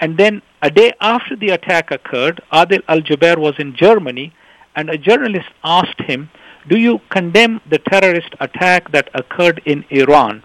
And 0.00 0.18
then 0.18 0.42
a 0.62 0.70
day 0.70 0.92
after 1.00 1.36
the 1.36 1.50
attack 1.50 1.90
occurred, 1.90 2.40
Adil 2.52 2.82
Al 2.88 3.00
Jubair 3.00 3.38
was 3.38 3.54
in 3.58 3.76
Germany, 3.76 4.32
and 4.74 4.88
a 4.88 4.98
journalist 4.98 5.48
asked 5.64 6.00
him, 6.00 6.30
Do 6.68 6.78
you 6.78 7.00
condemn 7.10 7.60
the 7.68 7.78
terrorist 7.78 8.34
attack 8.40 8.92
that 8.92 9.10
occurred 9.14 9.60
in 9.64 9.84
Iran? 9.90 10.42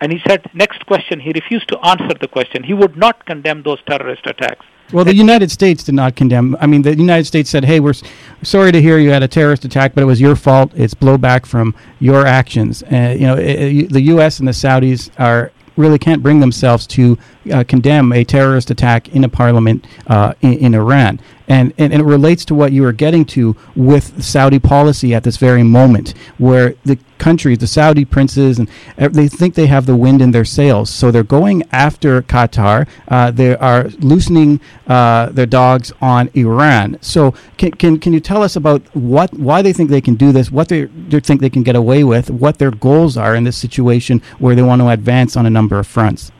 And 0.00 0.12
he 0.12 0.20
said, 0.26 0.50
Next 0.52 0.84
question. 0.86 1.20
He 1.20 1.32
refused 1.32 1.68
to 1.68 1.78
answer 1.80 2.14
the 2.20 2.28
question. 2.28 2.64
He 2.64 2.74
would 2.74 2.96
not 2.96 3.24
condemn 3.24 3.62
those 3.62 3.78
terrorist 3.86 4.26
attacks. 4.26 4.66
Well, 4.92 5.06
the 5.06 5.14
United 5.14 5.50
States 5.50 5.82
did 5.82 5.94
not 5.94 6.16
condemn. 6.16 6.54
I 6.60 6.66
mean, 6.66 6.82
the 6.82 6.94
United 6.94 7.26
States 7.26 7.48
said, 7.48 7.64
"Hey, 7.64 7.80
we're 7.80 7.94
sorry 8.42 8.72
to 8.72 8.82
hear 8.82 8.98
you 8.98 9.10
had 9.10 9.22
a 9.22 9.28
terrorist 9.28 9.64
attack, 9.64 9.94
but 9.94 10.02
it 10.02 10.06
was 10.06 10.20
your 10.20 10.36
fault. 10.36 10.70
It's 10.74 10.94
blowback 10.94 11.46
from 11.46 11.74
your 11.98 12.26
actions." 12.26 12.82
Uh, 12.82 13.16
you 13.18 13.26
know, 13.26 13.36
it, 13.36 13.90
the 13.90 14.02
U.S. 14.02 14.38
and 14.38 14.46
the 14.46 14.52
Saudis 14.52 15.10
are 15.18 15.50
really 15.76 15.98
can't 15.98 16.22
bring 16.22 16.40
themselves 16.40 16.86
to 16.86 17.18
uh, 17.52 17.64
condemn 17.64 18.12
a 18.12 18.24
terrorist 18.24 18.70
attack 18.70 19.08
in 19.08 19.24
a 19.24 19.28
parliament 19.28 19.86
uh, 20.06 20.34
in, 20.42 20.52
in, 20.54 20.74
Iran. 20.74 21.18
And, 21.48 21.72
and, 21.78 21.92
and, 21.92 22.02
it 22.02 22.04
relates 22.04 22.44
to 22.46 22.54
what 22.54 22.72
you 22.72 22.82
were 22.82 22.92
getting 22.92 23.24
to 23.26 23.56
with 23.74 24.22
Saudi 24.22 24.58
policy 24.58 25.14
at 25.14 25.24
this 25.24 25.36
very 25.36 25.62
moment, 25.62 26.14
where 26.38 26.74
the 26.84 26.98
countries, 27.18 27.58
the 27.58 27.66
Saudi 27.66 28.04
princes, 28.04 28.58
and 28.58 28.68
they 28.96 29.28
think 29.28 29.54
they 29.54 29.66
have 29.66 29.86
the 29.86 29.96
wind 29.96 30.20
in 30.20 30.32
their 30.32 30.44
sails. 30.44 30.90
So 30.90 31.10
they're 31.10 31.22
going 31.22 31.62
after 31.70 32.22
Qatar. 32.22 32.88
Uh, 33.08 33.30
they 33.30 33.56
are 33.56 33.84
loosening 34.00 34.60
uh, 34.88 35.26
their 35.26 35.46
dogs 35.46 35.92
on 36.00 36.30
Iran. 36.34 36.98
So 37.00 37.34
can, 37.56 37.70
can, 37.72 37.98
can 37.98 38.12
you 38.12 38.20
tell 38.20 38.42
us 38.42 38.56
about 38.56 38.82
what 38.94 39.32
why 39.34 39.62
they 39.62 39.72
think 39.72 39.88
they 39.90 40.00
can 40.00 40.16
do 40.16 40.32
this, 40.32 40.50
what 40.50 40.68
they, 40.68 40.84
they 40.84 41.20
think 41.20 41.40
they 41.40 41.50
can 41.50 41.62
get 41.62 41.76
away 41.76 42.02
with, 42.04 42.30
what 42.30 42.58
their 42.58 42.70
goals 42.70 43.16
are 43.16 43.34
in 43.34 43.44
this 43.44 43.56
situation 43.56 44.20
where 44.38 44.54
they 44.54 44.62
want 44.62 44.82
to 44.82 44.88
advance 44.88 45.36
on 45.36 45.46
a 45.46 45.50
number 45.50 45.78
of 45.78 45.86
fronts? 45.86 46.32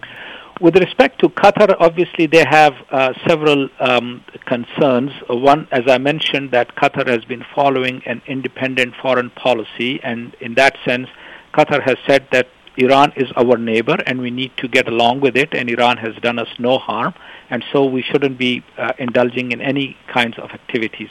With 0.61 0.77
respect 0.77 1.19
to 1.21 1.29
Qatar, 1.29 1.75
obviously 1.81 2.27
they 2.27 2.45
have 2.49 2.75
uh, 2.91 3.13
several 3.27 3.69
um, 3.81 4.23
concerns. 4.47 5.11
One, 5.29 5.67
as 5.73 5.83
I 5.89 5.99
mentioned, 5.99 6.53
that 6.53 6.77
Qatar 6.77 7.09
has 7.09 7.25
been 7.25 7.45
following 7.55 8.03
an 8.07 8.23
independent 8.27 8.95
foreign 9.03 9.31
policy, 9.31 10.01
and 10.05 10.37
in 10.41 10.55
that 10.55 10.77
sense, 10.85 11.09
Qatar 11.55 11.83
has 11.83 11.97
said 12.07 12.29
that 12.33 12.47
Iran 12.77 13.13
is 13.17 13.31
our 13.37 13.59
neighbor 13.59 13.97
and 14.07 14.21
we 14.21 14.31
need 14.31 14.53
to 14.59 14.69
get 14.69 14.89
along 14.89 15.21
with 15.21 15.37
it, 15.37 15.53
and 15.53 15.69
Iran 15.69 15.97
has 15.99 16.15
done 16.23 16.39
us 16.39 16.49
no 16.59 16.79
harm, 16.79 17.15
and 17.51 17.65
so 17.73 17.85
we 17.85 18.03
shouldn't 18.03 18.39
be 18.39 18.63
uh, 18.79 18.93
indulging 18.99 19.53
in 19.53 19.61
any 19.61 19.97
kinds 20.13 20.39
of 20.39 20.51
activities. 20.51 21.11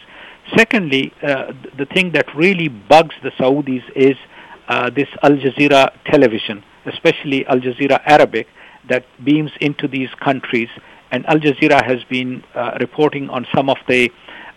Secondly, 0.56 1.14
uh, 1.22 1.54
the 1.78 1.86
thing 1.86 2.12
that 2.14 2.26
really 2.36 2.68
bugs 2.68 3.16
the 3.22 3.32
Saudis 3.32 3.84
is 3.96 4.16
uh, 4.68 4.90
this 4.90 5.08
Al 5.24 5.32
Jazeera 5.32 5.92
television, 6.06 6.64
especially 6.86 7.46
Al 7.48 7.60
Jazeera 7.60 8.02
Arabic 8.06 8.48
that 8.90 9.06
beams 9.24 9.52
into 9.60 9.88
these 9.88 10.10
countries. 10.20 10.70
And 11.12 11.26
Al 11.28 11.40
Jazeera 11.40 11.84
has 11.86 12.04
been 12.06 12.44
uh, 12.56 12.78
reporting 12.80 13.30
on 13.30 13.46
some 13.54 13.70
of 13.70 13.78
the 13.88 14.12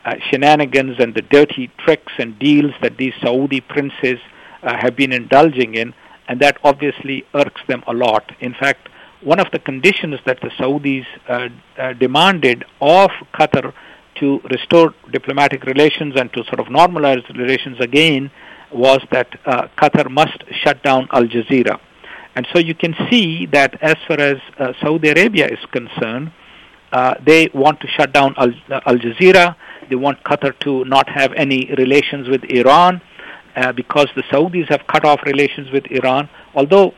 uh, 0.05 0.15
shenanigans 0.31 0.97
and 0.99 1.15
the 1.15 1.23
dirty 1.23 1.71
tricks 1.79 2.13
and 2.19 2.39
deals 2.39 2.73
that 2.83 2.97
these 2.97 3.15
Saudi 3.23 3.61
princes 3.61 4.19
uh, 4.63 4.77
have 4.77 4.97
been 4.97 5.13
indulging 5.13 5.75
in, 5.75 5.95
and 6.29 6.41
that 6.41 6.59
obviously 6.63 7.25
irks 7.35 7.61
them 7.69 7.83
a 7.87 7.93
lot. 7.93 8.31
In 8.41 8.55
fact, 8.55 8.89
one 9.23 9.41
of 9.41 9.51
the 9.53 9.59
conditions 9.59 10.21
that 10.27 10.41
the 10.41 10.49
Saudis 10.59 11.07
uh, 11.29 11.49
uh, 11.79 11.93
demanded 11.95 12.65
of 12.81 13.11
Qatar 13.33 13.73
to 14.17 14.41
restore 14.51 14.95
diplomatic 15.11 15.65
relations 15.65 16.15
and 16.17 16.33
to 16.35 16.45
sort 16.45 16.61
of 16.61 16.67
normalize 16.67 17.27
relations 17.37 17.81
again 17.81 18.31
was 18.73 19.01
that 19.11 19.29
uh, 19.47 19.69
Qatar 19.79 20.11
must 20.11 20.45
shut 20.63 20.83
down 20.83 21.09
Al 21.11 21.25
Jazeera. 21.25 21.81
And 22.35 22.47
so 22.53 22.59
you 22.59 22.75
can 22.75 22.95
see 23.11 23.47
that 23.47 23.81
as 23.81 23.95
far 24.09 24.19
as 24.19 24.37
uh, 24.59 24.73
Saudi 24.83 25.09
Arabia 25.09 25.47
is 25.47 25.59
concerned, 25.71 26.33
uh, 26.93 27.15
they 27.25 27.49
want 27.55 27.81
to 27.81 27.89
shut 27.89 28.13
down 28.13 28.35
Al, 28.37 28.51
Al, 28.87 28.97
Jazeera. 28.99 29.57
They 29.89 29.97
want 29.97 30.23
Qatar 30.25 30.59
to 30.61 30.85
not 30.85 31.09
have 31.09 31.33
any 31.35 31.73
relations 31.77 32.29
with 32.29 32.43
Iran 32.45 33.01
uh, 33.57 33.73
because 33.73 34.09
the 34.17 34.23
Saudis 34.25 34.69
have 34.69 34.87
cut 34.87 35.05
off 35.05 35.21
relations 35.25 35.71
with 35.73 35.85
Iran. 35.91 36.29
Although, 36.55 36.95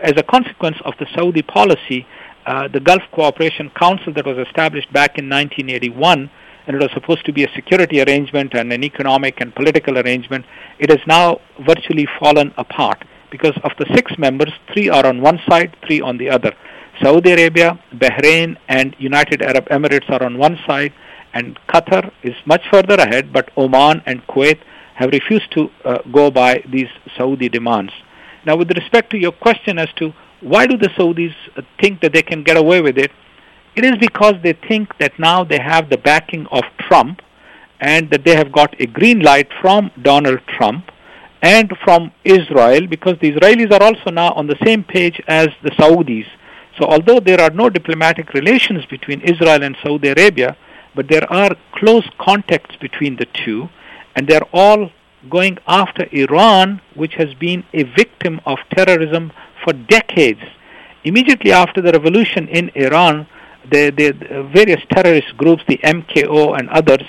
as 0.00 0.14
a 0.16 0.22
consequence 0.22 0.76
of 0.84 0.94
the 0.98 1.06
Saudi 1.14 1.42
policy, 1.42 2.06
uh, 2.46 2.68
the 2.68 2.80
Gulf 2.80 3.02
Cooperation 3.12 3.70
Council 3.70 4.12
that 4.14 4.26
was 4.26 4.38
established 4.38 4.92
back 4.92 5.18
in 5.18 5.28
1981 5.28 6.30
and 6.66 6.76
it 6.76 6.82
was 6.82 6.90
supposed 6.94 7.24
to 7.26 7.32
be 7.32 7.44
a 7.44 7.48
security 7.54 8.00
arrangement 8.02 8.54
and 8.54 8.72
an 8.72 8.84
economic 8.84 9.40
and 9.40 9.54
political 9.54 9.98
arrangement, 9.98 10.44
it 10.78 10.90
has 10.90 11.00
now 11.06 11.40
virtually 11.66 12.06
fallen 12.20 12.52
apart 12.56 13.02
because 13.30 13.56
of 13.64 13.72
the 13.78 13.86
six 13.94 14.16
members, 14.18 14.52
three 14.72 14.88
are 14.88 15.06
on 15.06 15.20
one 15.20 15.40
side, 15.48 15.76
three 15.86 16.00
on 16.00 16.18
the 16.18 16.30
other. 16.30 16.52
Saudi 17.02 17.32
Arabia, 17.32 17.78
Bahrain, 17.94 18.56
and 18.68 18.94
United 18.98 19.42
Arab 19.42 19.66
Emirates 19.68 20.10
are 20.10 20.22
on 20.22 20.36
one 20.36 20.58
side, 20.66 20.92
and 21.32 21.58
Qatar 21.68 22.10
is 22.22 22.34
much 22.44 22.62
further 22.70 22.94
ahead, 22.94 23.32
but 23.32 23.50
Oman 23.56 24.02
and 24.06 24.26
Kuwait 24.26 24.58
have 24.94 25.10
refused 25.10 25.50
to 25.52 25.70
uh, 25.84 25.98
go 26.12 26.30
by 26.30 26.62
these 26.70 26.88
Saudi 27.16 27.48
demands. 27.48 27.92
Now, 28.44 28.56
with 28.56 28.70
respect 28.70 29.10
to 29.10 29.18
your 29.18 29.32
question 29.32 29.78
as 29.78 29.88
to 29.96 30.12
why 30.40 30.66
do 30.66 30.76
the 30.76 30.88
Saudis 30.88 31.34
think 31.80 32.00
that 32.00 32.12
they 32.12 32.22
can 32.22 32.42
get 32.42 32.56
away 32.56 32.80
with 32.80 32.98
it? 32.98 33.10
It 33.76 33.84
is 33.84 33.96
because 33.98 34.34
they 34.42 34.54
think 34.68 34.96
that 34.98 35.18
now 35.18 35.44
they 35.44 35.58
have 35.58 35.90
the 35.90 35.98
backing 35.98 36.46
of 36.50 36.64
Trump 36.78 37.22
and 37.80 38.10
that 38.10 38.24
they 38.24 38.34
have 38.36 38.50
got 38.52 38.78
a 38.80 38.86
green 38.86 39.20
light 39.20 39.48
from 39.60 39.90
Donald 40.02 40.40
Trump 40.46 40.90
and 41.42 41.72
from 41.84 42.12
Israel 42.24 42.86
because 42.86 43.16
the 43.20 43.32
Israelis 43.32 43.72
are 43.72 43.82
also 43.82 44.10
now 44.10 44.32
on 44.32 44.46
the 44.46 44.58
same 44.64 44.84
page 44.84 45.20
as 45.26 45.48
the 45.62 45.70
Saudis. 45.70 46.26
So 46.78 46.86
although 46.86 47.20
there 47.20 47.40
are 47.40 47.50
no 47.50 47.68
diplomatic 47.68 48.32
relations 48.34 48.84
between 48.86 49.20
Israel 49.22 49.62
and 49.62 49.76
Saudi 49.82 50.08
Arabia, 50.08 50.56
but 50.94 51.08
there 51.08 51.30
are 51.32 51.50
close 51.74 52.08
contacts 52.18 52.76
between 52.76 53.16
the 53.16 53.26
two, 53.26 53.68
and 54.16 54.26
they're 54.26 54.48
all 54.52 54.90
going 55.28 55.58
after 55.66 56.06
Iran, 56.12 56.80
which 56.94 57.14
has 57.14 57.34
been 57.34 57.64
a 57.72 57.82
victim 57.82 58.40
of 58.46 58.58
terrorism 58.74 59.32
for 59.62 59.72
decades. 59.72 60.40
Immediately 61.04 61.52
after 61.52 61.80
the 61.80 61.92
revolution 61.92 62.48
in 62.48 62.70
Iran, 62.74 63.26
the, 63.70 63.90
the, 63.90 64.10
the 64.12 64.42
various 64.52 64.80
terrorist 64.90 65.36
groups, 65.36 65.62
the 65.68 65.78
MKO 65.78 66.58
and 66.58 66.68
others, 66.70 67.04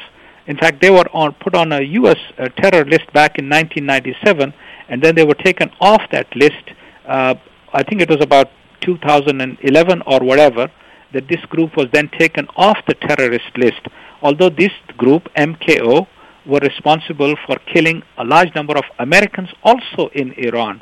in 0.47 0.57
fact, 0.57 0.81
they 0.81 0.89
were 0.89 1.07
on, 1.13 1.33
put 1.33 1.55
on 1.55 1.71
a 1.71 1.81
U.S. 1.81 2.17
Uh, 2.37 2.49
terror 2.49 2.83
list 2.85 3.11
back 3.13 3.37
in 3.37 3.47
1997, 3.49 4.53
and 4.89 5.01
then 5.01 5.15
they 5.15 5.23
were 5.23 5.35
taken 5.35 5.69
off 5.79 6.01
that 6.11 6.27
list. 6.35 6.63
Uh, 7.07 7.35
I 7.73 7.83
think 7.83 8.01
it 8.01 8.09
was 8.09 8.21
about 8.21 8.49
2011 8.81 10.01
or 10.05 10.19
whatever 10.19 10.71
that 11.13 11.27
this 11.27 11.41
group 11.49 11.75
was 11.77 11.87
then 11.93 12.09
taken 12.17 12.47
off 12.55 12.77
the 12.87 12.95
terrorist 12.95 13.57
list. 13.57 13.81
Although 14.21 14.49
this 14.49 14.71
group, 14.97 15.29
MKO, 15.35 16.07
were 16.45 16.59
responsible 16.59 17.35
for 17.45 17.57
killing 17.71 18.01
a 18.17 18.23
large 18.23 18.53
number 18.55 18.75
of 18.77 18.83
Americans 18.99 19.49
also 19.63 20.09
in 20.13 20.33
Iran. 20.33 20.81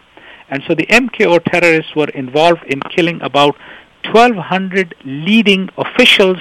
And 0.49 0.63
so 0.67 0.73
the 0.73 0.85
MKO 0.87 1.43
terrorists 1.45 1.95
were 1.95 2.09
involved 2.09 2.63
in 2.67 2.79
killing 2.95 3.21
about 3.21 3.55
1,200 4.05 4.95
leading 5.03 5.69
officials 5.77 6.37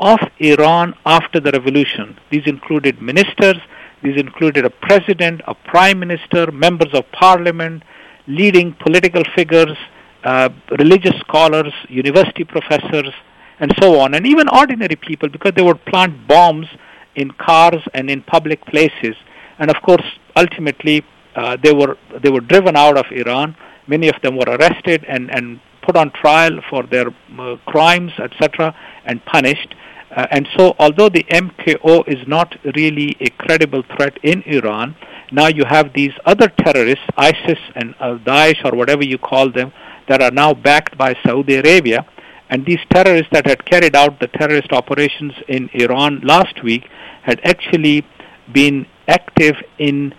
of 0.00 0.18
Iran 0.38 0.94
after 1.04 1.40
the 1.40 1.52
revolution. 1.52 2.18
These 2.30 2.46
included 2.46 3.00
ministers, 3.00 3.58
these 4.02 4.18
included 4.18 4.64
a 4.64 4.70
president, 4.70 5.42
a 5.46 5.54
prime 5.54 5.98
minister, 5.98 6.50
members 6.50 6.92
of 6.94 7.04
parliament, 7.12 7.82
leading 8.26 8.74
political 8.74 9.22
figures, 9.34 9.76
uh, 10.24 10.48
religious 10.78 11.18
scholars, 11.20 11.72
university 11.88 12.44
professors, 12.44 13.12
and 13.58 13.72
so 13.78 14.00
on, 14.00 14.14
and 14.14 14.26
even 14.26 14.48
ordinary 14.48 14.96
people 14.96 15.28
because 15.28 15.52
they 15.54 15.62
would 15.62 15.84
plant 15.84 16.26
bombs 16.26 16.66
in 17.14 17.30
cars 17.32 17.82
and 17.92 18.10
in 18.10 18.22
public 18.22 18.64
places. 18.66 19.14
And 19.58 19.70
of 19.70 19.76
course, 19.82 20.04
ultimately, 20.36 21.04
uh, 21.36 21.56
they 21.62 21.72
were 21.72 21.98
they 22.22 22.30
were 22.30 22.40
driven 22.40 22.76
out 22.76 22.96
of 22.96 23.04
Iran. 23.12 23.54
Many 23.86 24.08
of 24.08 24.16
them 24.22 24.36
were 24.36 24.46
arrested 24.46 25.04
and, 25.06 25.30
and 25.34 25.60
put 25.82 25.96
on 25.96 26.10
trial 26.12 26.60
for 26.70 26.84
their 26.84 27.08
uh, 27.38 27.56
crimes, 27.66 28.12
etc., 28.18 28.74
and 29.04 29.24
punished. 29.26 29.74
Uh, 30.10 30.26
and 30.30 30.48
so, 30.56 30.74
although 30.78 31.08
the 31.08 31.24
MKO 31.24 32.06
is 32.08 32.26
not 32.26 32.56
really 32.74 33.16
a 33.20 33.30
credible 33.30 33.82
threat 33.96 34.18
in 34.22 34.42
Iran, 34.42 34.96
now 35.30 35.46
you 35.46 35.64
have 35.64 35.92
these 35.94 36.12
other 36.26 36.48
terrorists, 36.48 37.04
ISIS 37.16 37.58
and 37.76 37.94
Daesh 37.94 38.64
or 38.64 38.76
whatever 38.76 39.04
you 39.04 39.18
call 39.18 39.52
them, 39.52 39.72
that 40.08 40.20
are 40.20 40.32
now 40.32 40.52
backed 40.52 40.98
by 40.98 41.14
Saudi 41.24 41.56
Arabia. 41.56 42.04
And 42.48 42.66
these 42.66 42.80
terrorists 42.92 43.28
that 43.30 43.46
had 43.46 43.64
carried 43.64 43.94
out 43.94 44.18
the 44.18 44.26
terrorist 44.26 44.72
operations 44.72 45.32
in 45.46 45.70
Iran 45.72 46.20
last 46.24 46.64
week 46.64 46.88
had 47.22 47.40
actually 47.44 48.04
been 48.52 48.86
active 49.06 49.54
in 49.78 50.12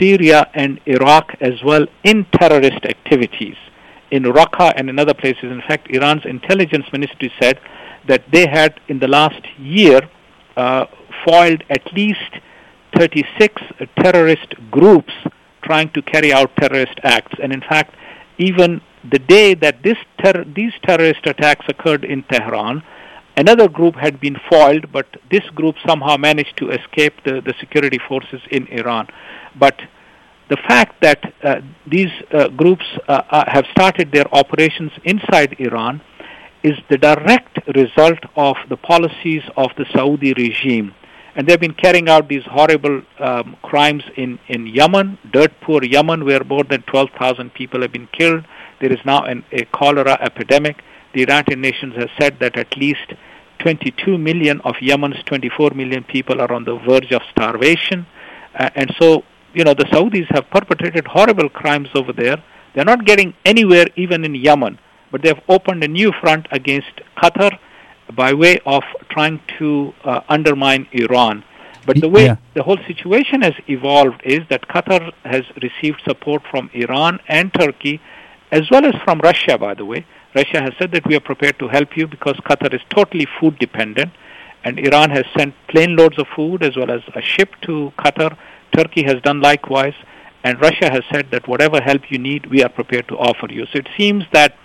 Syria 0.00 0.50
and 0.54 0.80
Iraq 0.86 1.36
as 1.40 1.62
well 1.64 1.86
in 2.02 2.26
terrorist 2.32 2.84
activities. 2.84 3.54
In 4.10 4.24
Raqqa 4.24 4.72
and 4.76 4.90
in 4.90 4.98
other 4.98 5.14
places, 5.14 5.44
in 5.44 5.62
fact, 5.68 5.88
Iran's 5.90 6.24
intelligence 6.24 6.86
ministry 6.92 7.32
said 7.40 7.60
that 8.08 8.24
they 8.32 8.46
had 8.46 8.80
in 8.88 8.98
the 8.98 9.08
last 9.08 9.42
year 9.58 10.00
uh, 10.56 10.86
foiled 11.24 11.62
at 11.70 11.92
least 11.92 12.30
36 12.96 13.62
terrorist 14.02 14.54
groups 14.70 15.12
trying 15.62 15.90
to 15.90 16.02
carry 16.02 16.32
out 16.32 16.54
terrorist 16.56 16.98
acts. 17.02 17.34
And 17.42 17.52
in 17.52 17.60
fact, 17.60 17.94
even 18.38 18.80
the 19.10 19.18
day 19.18 19.54
that 19.54 19.82
ter- 19.82 20.44
these 20.44 20.72
terrorist 20.82 21.26
attacks 21.26 21.66
occurred 21.68 22.04
in 22.04 22.22
Tehran, 22.24 22.82
another 23.36 23.68
group 23.68 23.96
had 23.96 24.20
been 24.20 24.36
foiled, 24.48 24.90
but 24.92 25.06
this 25.30 25.44
group 25.54 25.76
somehow 25.86 26.16
managed 26.16 26.56
to 26.58 26.70
escape 26.70 27.14
the, 27.24 27.40
the 27.40 27.54
security 27.60 27.98
forces 28.08 28.40
in 28.50 28.66
Iran. 28.68 29.08
But 29.58 29.80
the 30.48 30.56
fact 30.68 31.02
that 31.02 31.20
uh, 31.42 31.56
these 31.86 32.12
uh, 32.32 32.48
groups 32.48 32.84
uh, 33.08 33.22
uh 33.30 33.44
have 33.50 33.64
started 33.72 34.12
their 34.12 34.32
operations 34.32 34.92
inside 35.04 35.56
Iran 35.58 36.00
is 36.66 36.76
the 36.90 36.98
direct 36.98 37.58
result 37.76 38.18
of 38.34 38.56
the 38.68 38.76
policies 38.76 39.42
of 39.56 39.70
the 39.78 39.86
Saudi 39.94 40.32
regime. 40.34 40.92
And 41.36 41.46
they've 41.46 41.60
been 41.60 41.74
carrying 41.74 42.08
out 42.08 42.28
these 42.28 42.44
horrible 42.44 43.02
um, 43.20 43.56
crimes 43.62 44.02
in, 44.16 44.40
in 44.48 44.66
Yemen, 44.66 45.18
dirt 45.32 45.52
poor 45.60 45.84
Yemen, 45.84 46.24
where 46.24 46.42
more 46.42 46.64
than 46.64 46.82
12,000 46.82 47.54
people 47.54 47.82
have 47.82 47.92
been 47.92 48.08
killed. 48.08 48.44
There 48.80 48.92
is 48.92 48.98
now 49.04 49.22
an, 49.22 49.44
a 49.52 49.64
cholera 49.66 50.18
epidemic. 50.20 50.82
The 51.14 51.20
United 51.20 51.58
Nations 51.58 51.94
has 51.94 52.08
said 52.18 52.38
that 52.40 52.56
at 52.56 52.76
least 52.76 53.14
22 53.60 54.18
million 54.18 54.60
of 54.62 54.74
Yemen's 54.80 55.22
24 55.24 55.70
million 55.70 56.02
people 56.02 56.40
are 56.40 56.52
on 56.52 56.64
the 56.64 56.78
verge 56.78 57.12
of 57.12 57.22
starvation. 57.30 58.06
Uh, 58.58 58.70
and 58.74 58.92
so, 58.98 59.22
you 59.54 59.62
know, 59.62 59.74
the 59.74 59.84
Saudis 59.84 60.26
have 60.34 60.50
perpetrated 60.50 61.06
horrible 61.06 61.48
crimes 61.48 61.90
over 61.94 62.12
there. 62.12 62.42
They're 62.74 62.84
not 62.84 63.04
getting 63.04 63.34
anywhere 63.44 63.86
even 63.94 64.24
in 64.24 64.34
Yemen 64.34 64.78
but 65.10 65.22
they 65.22 65.28
have 65.28 65.42
opened 65.48 65.82
a 65.84 65.88
new 65.88 66.12
front 66.20 66.46
against 66.50 67.00
Qatar 67.16 67.58
by 68.14 68.32
way 68.32 68.58
of 68.66 68.82
trying 69.08 69.40
to 69.58 69.92
uh, 70.04 70.20
undermine 70.28 70.86
Iran. 70.92 71.44
But 71.86 72.00
the 72.00 72.08
way 72.08 72.24
yeah. 72.26 72.36
the 72.54 72.64
whole 72.64 72.78
situation 72.86 73.42
has 73.42 73.54
evolved 73.68 74.20
is 74.24 74.40
that 74.50 74.66
Qatar 74.68 75.12
has 75.24 75.44
received 75.62 76.02
support 76.04 76.42
from 76.50 76.68
Iran 76.74 77.20
and 77.28 77.54
Turkey, 77.54 78.00
as 78.50 78.68
well 78.70 78.84
as 78.84 78.94
from 79.04 79.20
Russia, 79.20 79.56
by 79.56 79.74
the 79.74 79.84
way. 79.84 80.04
Russia 80.34 80.60
has 80.60 80.72
said 80.78 80.90
that 80.92 81.06
we 81.06 81.14
are 81.14 81.20
prepared 81.20 81.58
to 81.60 81.68
help 81.68 81.96
you 81.96 82.06
because 82.08 82.34
Qatar 82.48 82.74
is 82.74 82.80
totally 82.90 83.26
food 83.38 83.58
dependent, 83.58 84.10
and 84.64 84.80
Iran 84.80 85.10
has 85.10 85.24
sent 85.38 85.54
plane 85.68 85.94
loads 85.94 86.18
of 86.18 86.26
food 86.34 86.64
as 86.64 86.76
well 86.76 86.90
as 86.90 87.02
a 87.14 87.22
ship 87.22 87.54
to 87.62 87.92
Qatar. 87.98 88.36
Turkey 88.76 89.04
has 89.04 89.22
done 89.22 89.40
likewise, 89.40 89.94
and 90.42 90.60
Russia 90.60 90.90
has 90.90 91.02
said 91.12 91.30
that 91.30 91.46
whatever 91.46 91.80
help 91.80 92.10
you 92.10 92.18
need, 92.18 92.46
we 92.46 92.64
are 92.64 92.68
prepared 92.68 93.06
to 93.08 93.16
offer 93.16 93.46
you. 93.48 93.64
So 93.66 93.78
it 93.78 93.88
seems 93.96 94.24
that 94.32 94.56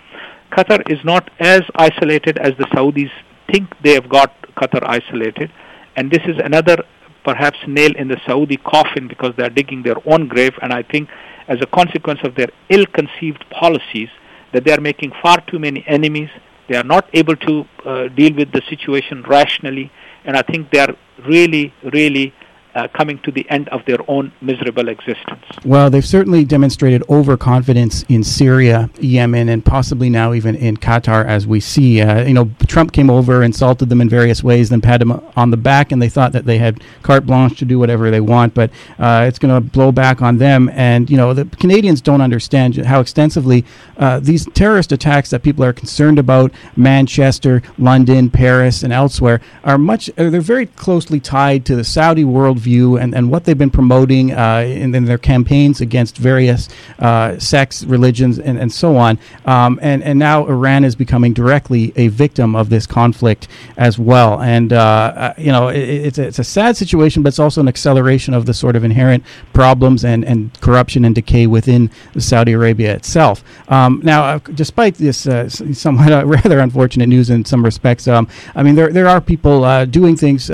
Qatar 0.52 0.82
is 0.90 1.02
not 1.04 1.30
as 1.40 1.62
isolated 1.74 2.38
as 2.38 2.52
the 2.58 2.66
Saudis 2.74 3.10
think 3.50 3.68
they 3.82 3.94
have 3.94 4.08
got 4.08 4.30
Qatar 4.54 4.82
isolated. 4.86 5.50
And 5.96 6.10
this 6.10 6.22
is 6.26 6.36
another 6.38 6.76
perhaps 7.24 7.58
nail 7.66 7.92
in 7.96 8.08
the 8.08 8.20
Saudi 8.26 8.56
coffin 8.58 9.08
because 9.08 9.32
they 9.36 9.44
are 9.44 9.50
digging 9.50 9.82
their 9.82 9.96
own 10.06 10.28
grave. 10.28 10.52
And 10.60 10.72
I 10.72 10.82
think 10.82 11.08
as 11.48 11.58
a 11.60 11.66
consequence 11.66 12.20
of 12.24 12.34
their 12.34 12.48
ill-conceived 12.68 13.44
policies, 13.50 14.08
that 14.52 14.64
they 14.64 14.72
are 14.72 14.80
making 14.80 15.12
far 15.22 15.40
too 15.46 15.58
many 15.58 15.84
enemies. 15.86 16.28
They 16.68 16.76
are 16.76 16.84
not 16.84 17.08
able 17.14 17.36
to 17.36 17.64
uh, 17.84 18.08
deal 18.08 18.34
with 18.34 18.52
the 18.52 18.62
situation 18.68 19.22
rationally. 19.22 19.90
And 20.24 20.36
I 20.36 20.42
think 20.42 20.70
they 20.70 20.80
are 20.80 20.94
really, 21.26 21.72
really 21.92 22.34
uh, 22.74 22.88
coming 22.88 23.18
to 23.20 23.30
the 23.30 23.48
end 23.50 23.68
of 23.68 23.84
their 23.86 23.98
own 24.08 24.32
miserable 24.40 24.88
existence. 24.88 25.44
Well, 25.64 25.90
they've 25.90 26.04
certainly 26.04 26.44
demonstrated 26.44 27.02
overconfidence 27.08 28.04
in 28.08 28.24
Syria, 28.24 28.90
Yemen, 29.00 29.48
and 29.48 29.64
possibly 29.64 30.08
now 30.08 30.32
even 30.32 30.54
in 30.54 30.76
Qatar, 30.76 31.24
as 31.24 31.46
we 31.46 31.60
see. 31.60 32.00
Uh, 32.00 32.24
you 32.24 32.34
know, 32.34 32.50
Trump 32.66 32.92
came 32.92 33.10
over, 33.10 33.42
insulted 33.42 33.88
them 33.88 34.00
in 34.00 34.08
various 34.08 34.42
ways, 34.42 34.70
then 34.70 34.80
pat 34.80 35.00
them 35.00 35.12
on 35.36 35.50
the 35.50 35.56
back, 35.56 35.92
and 35.92 36.00
they 36.00 36.08
thought 36.08 36.32
that 36.32 36.46
they 36.46 36.58
had 36.58 36.82
carte 37.02 37.26
blanche 37.26 37.58
to 37.58 37.64
do 37.64 37.78
whatever 37.78 38.10
they 38.10 38.20
want. 38.20 38.54
But 38.54 38.70
uh, 38.98 39.26
it's 39.28 39.38
going 39.38 39.54
to 39.54 39.60
blow 39.60 39.92
back 39.92 40.22
on 40.22 40.38
them. 40.38 40.70
And 40.70 41.10
you 41.10 41.16
know, 41.16 41.34
the 41.34 41.44
Canadians 41.56 42.00
don't 42.00 42.20
understand 42.20 42.76
how 42.76 43.00
extensively 43.00 43.64
uh, 43.98 44.20
these 44.20 44.46
terrorist 44.54 44.92
attacks 44.92 45.30
that 45.30 45.42
people 45.42 45.64
are 45.64 45.72
concerned 45.72 46.18
about, 46.18 46.52
Manchester, 46.76 47.62
London, 47.78 48.30
Paris, 48.30 48.82
and 48.82 48.92
elsewhere, 48.92 49.40
are 49.64 49.78
much. 49.78 50.08
Uh, 50.10 50.30
they're 50.30 50.40
very 50.40 50.66
closely 50.66 51.20
tied 51.20 51.64
to 51.66 51.76
the 51.76 51.84
Saudi 51.84 52.24
world 52.24 52.61
worldview 52.62 53.00
and, 53.00 53.14
and 53.14 53.30
what 53.30 53.44
they've 53.44 53.58
been 53.58 53.70
promoting 53.70 54.32
uh, 54.32 54.64
in, 54.66 54.94
in, 54.94 55.04
their 55.04 55.18
campaigns 55.18 55.80
against 55.80 56.16
various 56.16 56.68
uh, 56.98 57.38
sects, 57.38 57.84
religions, 57.84 58.38
and, 58.38 58.58
and 58.58 58.72
so 58.72 58.96
on. 58.96 59.18
Um, 59.46 59.78
and, 59.82 60.02
and 60.02 60.18
now 60.18 60.46
Iran 60.46 60.84
is 60.84 60.94
becoming 60.94 61.32
directly 61.32 61.92
a 61.96 62.08
victim 62.08 62.54
of 62.54 62.68
this 62.68 62.86
conflict 62.86 63.48
as 63.76 63.98
well. 63.98 64.40
And, 64.40 64.72
uh, 64.72 64.78
uh 64.78 65.34
you 65.38 65.52
know, 65.52 65.68
it, 65.68 65.78
it's, 65.78 66.18
a, 66.18 66.26
it's 66.26 66.38
a 66.38 66.44
sad 66.44 66.76
situation, 66.76 67.22
but 67.22 67.28
it's 67.28 67.38
also 67.38 67.60
an 67.60 67.68
acceleration 67.68 68.34
of 68.34 68.46
the 68.46 68.54
sort 68.54 68.76
of 68.76 68.84
inherent 68.84 69.24
problems 69.52 70.04
and, 70.04 70.24
and 70.24 70.58
corruption 70.60 71.04
and 71.04 71.14
decay 71.14 71.46
within 71.46 71.90
Saudi 72.18 72.52
Arabia 72.52 72.94
itself. 72.94 73.42
Um, 73.68 74.00
now, 74.02 74.24
uh, 74.24 74.38
despite 74.54 74.94
this 74.96 75.26
uh, 75.26 75.48
somewhat 75.48 76.26
rather 76.26 76.60
unfortunate 76.60 77.08
news 77.08 77.30
in 77.30 77.44
some 77.44 77.64
respects, 77.64 78.06
um, 78.08 78.28
I 78.54 78.62
mean, 78.62 78.74
there, 78.74 78.92
there 78.92 79.08
are 79.08 79.20
people 79.20 79.62
doing 79.86 80.16
things 80.16 80.50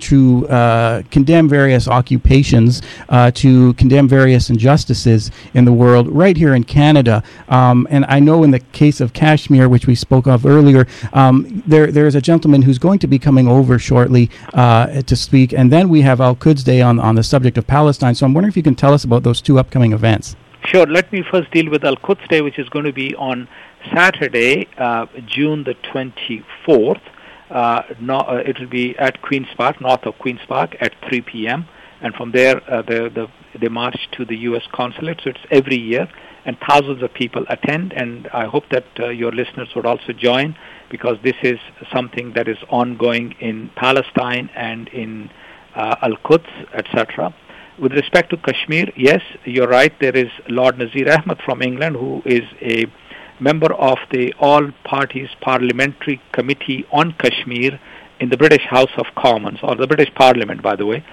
to 0.00 0.48
uh, 0.48 1.02
condemn 1.10 1.48
various 1.48 1.88
occupations, 1.88 2.82
uh, 3.08 3.30
to 3.32 3.72
condemn 3.74 4.08
various 4.08 4.50
injustices 4.50 5.30
in 5.54 5.64
the 5.64 5.72
world, 5.72 6.08
right 6.08 6.36
here 6.36 6.54
in 6.54 6.64
Canada. 6.64 7.22
Um, 7.48 7.86
and 7.90 8.04
I 8.08 8.20
know 8.20 8.42
in 8.42 8.50
the 8.50 8.60
case 8.60 9.00
of 9.00 9.12
Kashmir, 9.12 9.68
which 9.68 9.86
we 9.86 9.94
spoke 9.94 10.26
of 10.26 10.46
earlier, 10.46 10.86
um, 11.12 11.62
there 11.66 11.88
there 11.88 12.06
is 12.06 12.14
a 12.14 12.20
gentleman 12.20 12.62
who's 12.62 12.78
going 12.78 12.98
to 13.00 13.06
be 13.06 13.18
coming 13.18 13.48
over 13.48 13.78
shortly 13.78 14.30
uh, 14.54 15.02
to 15.02 15.16
speak, 15.16 15.52
and 15.52 15.72
then 15.72 15.88
we 15.88 16.02
have 16.02 16.20
Al 16.20 16.36
Quds 16.36 16.64
Day 16.64 16.80
on 16.80 16.98
on 16.98 17.14
the 17.14 17.22
subject 17.22 17.58
of 17.58 17.66
Palestine. 17.66 18.14
So 18.14 18.26
I'm 18.26 18.34
wondering 18.34 18.50
if 18.50 18.56
you 18.56 18.62
can 18.62 18.74
tell 18.74 18.94
us 18.94 19.04
about 19.04 19.22
those 19.22 19.40
two 19.40 19.58
upcoming 19.58 19.92
events. 19.92 20.36
Sure. 20.66 20.86
Let 20.86 21.12
me 21.12 21.22
first 21.22 21.50
deal 21.52 21.70
with 21.70 21.84
Al 21.84 21.96
Quds 21.96 22.26
Day, 22.28 22.40
which 22.40 22.58
is 22.58 22.68
going 22.68 22.86
to 22.86 22.92
be 22.92 23.14
on 23.14 23.48
Saturday, 23.94 24.66
uh, 24.78 25.06
June 25.26 25.62
the 25.64 25.74
24th. 25.92 27.00
Uh, 27.50 27.82
no, 28.00 28.18
uh, 28.18 28.42
it 28.44 28.58
will 28.58 28.68
be 28.68 28.96
at 28.98 29.22
Queen's 29.22 29.48
Park, 29.56 29.80
north 29.80 30.04
of 30.04 30.18
Queen's 30.18 30.40
Park, 30.48 30.76
at 30.80 30.92
3 31.08 31.20
p.m. 31.22 31.66
And 32.00 32.14
from 32.14 32.32
there, 32.32 32.56
uh, 32.70 32.82
the, 32.82 33.10
the, 33.14 33.28
they 33.58 33.68
march 33.68 33.96
to 34.12 34.24
the 34.24 34.36
U.S. 34.50 34.62
consulate. 34.72 35.20
So 35.22 35.30
it's 35.30 35.40
every 35.50 35.76
year, 35.76 36.08
and 36.44 36.56
thousands 36.68 37.02
of 37.02 37.14
people 37.14 37.44
attend. 37.48 37.92
And 37.92 38.28
I 38.28 38.46
hope 38.46 38.64
that 38.70 38.84
uh, 38.98 39.08
your 39.08 39.32
listeners 39.32 39.68
would 39.74 39.86
also 39.86 40.12
join 40.12 40.56
because 40.90 41.16
this 41.22 41.36
is 41.42 41.58
something 41.92 42.32
that 42.34 42.48
is 42.48 42.58
ongoing 42.68 43.34
in 43.40 43.70
Palestine 43.76 44.50
and 44.54 44.88
in 44.88 45.30
uh, 45.74 45.96
Al 46.02 46.16
Quds, 46.16 46.46
etc. 46.74 47.34
With 47.78 47.92
respect 47.92 48.30
to 48.30 48.36
Kashmir, 48.38 48.86
yes, 48.96 49.20
you're 49.44 49.68
right. 49.68 49.92
There 50.00 50.16
is 50.16 50.30
Lord 50.48 50.78
Nazir 50.78 51.10
Ahmed 51.12 51.40
from 51.44 51.62
England, 51.62 51.96
who 51.96 52.22
is 52.24 52.42
a 52.60 52.86
member 53.40 53.72
of 53.74 53.98
the 54.10 54.32
All 54.38 54.70
Parties 54.84 55.28
Parliamentary 55.40 56.20
Committee 56.32 56.86
on 56.92 57.12
Kashmir 57.12 57.78
in 58.20 58.30
the 58.30 58.36
British 58.36 58.62
House 58.62 58.90
of 58.96 59.06
Commons, 59.16 59.58
or 59.62 59.76
the 59.76 59.86
British 59.86 60.12
Parliament, 60.14 60.62
by 60.62 60.76
the 60.76 60.86
way. 60.86 61.04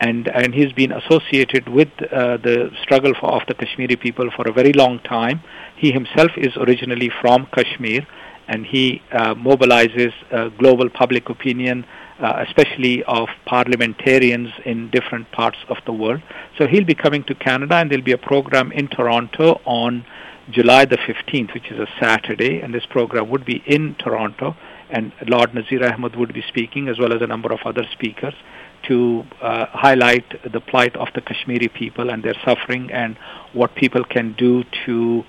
And, 0.00 0.28
and 0.28 0.52
he's 0.54 0.72
been 0.72 0.92
associated 0.92 1.68
with 1.68 1.88
uh, 2.00 2.36
the 2.38 2.70
struggle 2.82 3.12
for, 3.18 3.32
of 3.32 3.42
the 3.46 3.54
Kashmiri 3.54 3.96
people 3.96 4.30
for 4.34 4.48
a 4.48 4.52
very 4.52 4.72
long 4.72 4.98
time. 5.00 5.42
He 5.76 5.92
himself 5.92 6.32
is 6.36 6.56
originally 6.56 7.10
from 7.20 7.46
Kashmir, 7.54 8.06
and 8.48 8.66
he 8.66 9.02
uh, 9.12 9.34
mobilizes 9.34 10.12
uh, 10.32 10.48
global 10.50 10.90
public 10.90 11.28
opinion 11.28 11.84
uh, 12.22 12.44
especially 12.46 13.02
of 13.04 13.28
parliamentarians 13.46 14.50
in 14.64 14.90
different 14.90 15.30
parts 15.32 15.58
of 15.68 15.76
the 15.86 15.92
world. 15.92 16.22
So 16.56 16.66
he'll 16.66 16.84
be 16.84 16.94
coming 16.94 17.24
to 17.24 17.34
Canada, 17.34 17.74
and 17.74 17.90
there'll 17.90 18.04
be 18.04 18.12
a 18.12 18.18
program 18.18 18.70
in 18.70 18.86
Toronto 18.86 19.60
on 19.64 20.04
July 20.50 20.84
the 20.84 20.96
15th, 20.96 21.54
which 21.54 21.70
is 21.70 21.78
a 21.78 21.86
Saturday, 22.00 22.60
and 22.60 22.74
this 22.74 22.84
program 22.86 23.30
would 23.30 23.44
be 23.44 23.62
in 23.66 23.94
Toronto, 23.94 24.56
and 24.90 25.12
Lord 25.26 25.54
Nazir 25.54 25.84
Ahmed 25.84 26.16
would 26.16 26.34
be 26.34 26.42
speaking, 26.48 26.88
as 26.88 26.98
well 26.98 27.12
as 27.12 27.22
a 27.22 27.26
number 27.26 27.52
of 27.52 27.60
other 27.64 27.86
speakers, 27.92 28.34
to 28.88 29.24
uh, 29.40 29.66
highlight 29.66 30.24
the 30.52 30.60
plight 30.60 30.96
of 30.96 31.08
the 31.14 31.20
Kashmiri 31.20 31.68
people 31.68 32.10
and 32.10 32.22
their 32.22 32.34
suffering, 32.44 32.90
and 32.90 33.16
what 33.52 33.74
people 33.76 34.04
can 34.04 34.32
do 34.32 34.64
to 34.84 35.24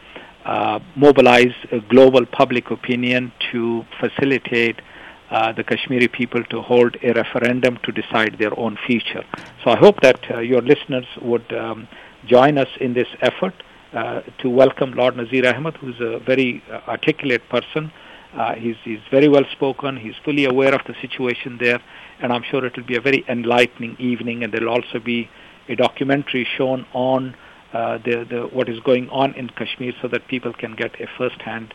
uh, 0.45 0.79
mobilize 0.95 1.53
global 1.89 2.25
public 2.25 2.71
opinion 2.71 3.31
to 3.51 3.85
facilitate 3.99 4.81
uh, 5.29 5.51
the 5.53 5.63
Kashmiri 5.63 6.07
people 6.07 6.43
to 6.45 6.61
hold 6.61 6.97
a 7.01 7.13
referendum 7.13 7.77
to 7.83 7.91
decide 7.91 8.37
their 8.39 8.57
own 8.59 8.77
future. 8.85 9.23
So 9.63 9.71
I 9.71 9.77
hope 9.77 10.01
that 10.01 10.19
uh, 10.29 10.39
your 10.39 10.61
listeners 10.61 11.05
would 11.21 11.51
um, 11.53 11.87
join 12.25 12.57
us 12.57 12.67
in 12.81 12.93
this 12.93 13.07
effort 13.21 13.53
to 13.93 14.49
welcome 14.49 14.93
Lord 14.93 15.17
Nazir 15.17 15.47
Ahmed, 15.47 15.75
who's 15.77 15.99
a 15.99 16.19
very 16.19 16.63
uh, 16.71 16.81
articulate 16.87 17.47
person. 17.49 17.91
Uh, 18.33 18.55
he's, 18.55 18.75
he's 18.83 18.99
very 19.11 19.27
well 19.27 19.45
spoken. 19.51 19.97
He's 19.97 20.15
fully 20.25 20.45
aware 20.45 20.73
of 20.73 20.81
the 20.87 20.95
situation 20.99 21.59
there, 21.59 21.79
and 22.19 22.33
I'm 22.33 22.41
sure 22.41 22.65
it 22.65 22.75
will 22.75 22.85
be 22.85 22.95
a 22.95 23.01
very 23.01 23.23
enlightening 23.27 23.95
evening. 23.99 24.43
And 24.43 24.51
there 24.51 24.61
will 24.61 24.69
also 24.73 24.99
be 24.99 25.29
a 25.69 25.75
documentary 25.75 26.47
shown 26.57 26.87
on 26.93 27.35
uh, 27.71 27.99
the, 27.99 28.25
the, 28.27 28.49
what 28.51 28.67
is 28.67 28.79
going 28.79 29.09
on 29.09 29.35
in 29.35 29.49
Kashmir, 29.49 29.93
so 30.01 30.07
that 30.07 30.27
people 30.27 30.53
can 30.53 30.75
get 30.75 30.99
a 30.99 31.07
first-hand 31.17 31.73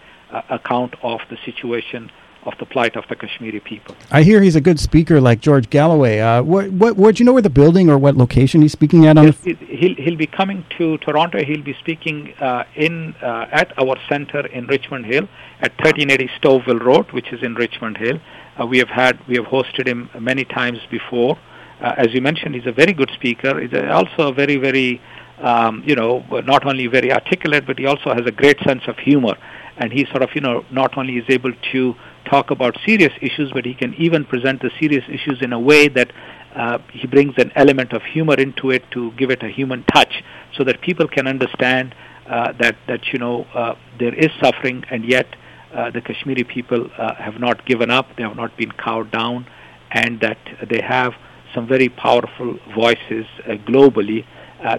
account 0.51 0.95
of 1.03 1.21
the 1.31 1.39
situation 1.45 2.11
of 2.45 2.55
the 2.59 2.67
plight 2.67 2.97
of 2.97 3.05
the 3.09 3.17
Kashmiri 3.17 3.61
people. 3.61 3.95
I 4.11 4.23
hear 4.23 4.41
he's 4.41 4.57
a 4.57 4.61
good 4.61 4.81
speaker, 4.81 5.21
like 5.21 5.41
George 5.41 5.69
Galloway. 5.71 6.19
Uh, 6.21 6.43
what, 6.43 6.71
what, 6.71 6.97
what, 6.97 7.17
do 7.17 7.21
you 7.21 7.25
know 7.25 7.33
where 7.33 7.43
the 7.43 7.51
building 7.51 7.91
or 7.91 7.99
what 7.99 8.17
location 8.17 8.63
he's 8.63 8.73
speaking 8.73 9.07
at? 9.07 9.19
On 9.19 9.27
yes, 9.27 9.39
he'll, 9.43 9.95
he'll 9.97 10.17
be 10.17 10.27
coming 10.27 10.65
to 10.79 10.99
Toronto. 10.99 11.45
He'll 11.45 11.63
be 11.63 11.75
speaking 11.75 12.35
uh, 12.41 12.65
in 12.75 13.15
uh, 13.23 13.47
at 13.51 13.77
our 13.79 13.97
center 14.09 14.47
in 14.47 14.67
Richmond 14.67 15.07
Hill 15.07 15.29
at 15.61 15.73
1380 15.79 16.31
Stouffville 16.41 16.83
Road, 16.83 17.11
which 17.13 17.33
is 17.33 17.43
in 17.43 17.55
Richmond 17.55 17.99
Hill. 17.99 18.19
Uh, 18.61 18.67
we 18.67 18.79
have 18.79 18.89
had 18.89 19.19
we 19.27 19.37
have 19.37 19.47
hosted 19.47 19.87
him 19.87 20.11
many 20.19 20.45
times 20.45 20.79
before. 20.91 21.39
Uh, 21.81 21.95
as 21.97 22.13
you 22.13 22.21
mentioned, 22.21 22.55
he's 22.55 22.67
a 22.67 22.73
very 22.73 22.93
good 22.93 23.11
speaker. 23.15 23.61
He's 23.61 23.73
also 23.75 24.29
a 24.29 24.33
very 24.33 24.57
very 24.57 25.01
um, 25.39 25.83
you 25.87 25.95
know 25.95 26.25
not 26.45 26.67
only 26.67 26.87
very 26.87 27.13
articulate, 27.13 27.67
but 27.67 27.79
he 27.79 27.87
also 27.87 28.15
has 28.15 28.23
a 28.27 28.33
great 28.33 28.59
sense 28.61 28.83
of 28.89 28.99
humor. 28.99 29.37
And 29.77 29.93
he 29.93 30.07
sort 30.07 30.23
of 30.23 30.31
you 30.35 30.41
know 30.41 30.65
not 30.71 30.99
only 30.99 31.19
is 31.19 31.27
able 31.29 31.53
to 31.73 31.95
talk 32.31 32.51
about 32.51 32.77
serious 32.87 33.13
issues, 33.21 33.51
but 33.53 33.65
he 33.65 33.75
can 33.75 33.95
even 33.95 34.25
present 34.25 34.61
the 34.63 34.71
serious 34.79 35.05
issues 35.09 35.39
in 35.43 35.53
a 35.53 35.61
way 35.61 35.89
that 35.89 36.13
uh, 36.55 36.79
he 36.93 37.07
brings 37.07 37.35
an 37.39 37.53
element 37.55 37.93
of 37.93 38.03
humor 38.03 38.35
into 38.35 38.71
it 38.71 38.83
to 38.91 39.13
give 39.13 39.31
it 39.31 39.43
a 39.43 39.49
human 39.49 39.85
touch, 39.95 40.23
so 40.57 40.65
that 40.65 40.81
people 40.81 41.07
can 41.07 41.27
understand 41.27 41.95
uh, 42.29 42.53
that 42.61 42.77
that 42.87 43.01
you 43.13 43.19
know 43.19 43.45
uh, 43.55 43.75
there 43.99 44.15
is 44.15 44.31
suffering, 44.43 44.85
and 44.91 45.05
yet 45.05 45.27
uh, 45.75 45.91
the 45.91 46.01
Kashmiri 46.01 46.45
people 46.45 46.91
uh, 46.99 47.15
have 47.15 47.39
not 47.39 47.65
given 47.67 47.91
up, 47.91 48.07
they 48.17 48.23
have 48.23 48.37
not 48.37 48.57
been 48.57 48.73
cowed 48.73 49.11
down, 49.11 49.47
and 49.91 50.21
that 50.21 50.39
they 50.69 50.81
have 50.81 51.13
some 51.55 51.67
very 51.67 51.89
powerful 51.89 52.59
voices 52.75 53.27
uh, 53.45 53.53
globally 53.71 54.25